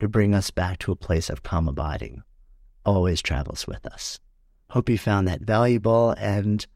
[0.00, 2.22] to bring us back to a place of calm abiding
[2.84, 4.18] always travels with us.
[4.70, 6.66] Hope you found that valuable, and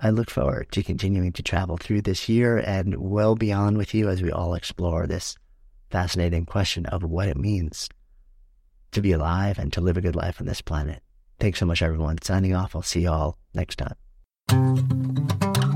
[0.00, 4.08] I look forward to continuing to travel through this year and well beyond with you
[4.08, 5.36] as we all explore this
[5.90, 7.88] fascinating question of what it means
[8.92, 11.02] to be alive and to live a good life on this planet.
[11.38, 12.18] Thanks so much, everyone.
[12.22, 12.74] Signing off.
[12.74, 13.94] I'll see you all next time.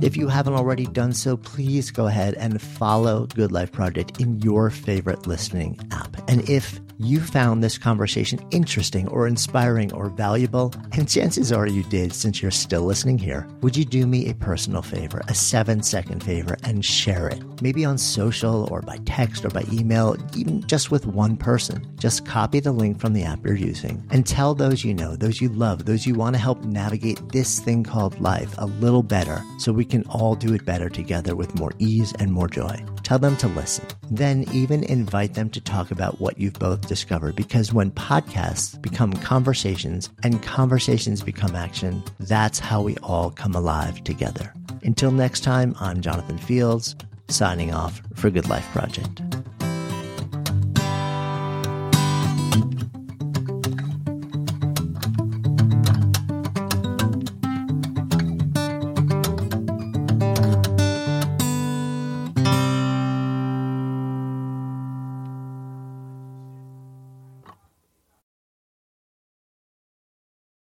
[0.01, 4.39] If you haven't already done so, please go ahead and follow Good Life Project in
[4.39, 6.17] your favorite listening app.
[6.29, 11.85] And if you found this conversation interesting or inspiring or valuable, and chances are you
[11.85, 15.81] did since you're still listening here, would you do me a personal favor, a seven
[15.81, 17.41] second favor, and share it?
[17.63, 21.87] Maybe on social or by text or by email, even just with one person.
[21.99, 25.41] Just copy the link from the app you're using and tell those you know, those
[25.41, 29.41] you love, those you want to help navigate this thing called life a little better
[29.59, 32.85] so we can all do it better together with more ease and more joy.
[33.05, 33.87] Tell them to listen.
[34.11, 39.13] Then even invite them to talk about what you've both discovered because when podcasts become
[39.13, 44.53] conversations and conversations become action, that's how we all come alive together.
[44.83, 46.97] Until next time, I'm Jonathan Fields,
[47.29, 49.23] signing off for Good Life Project.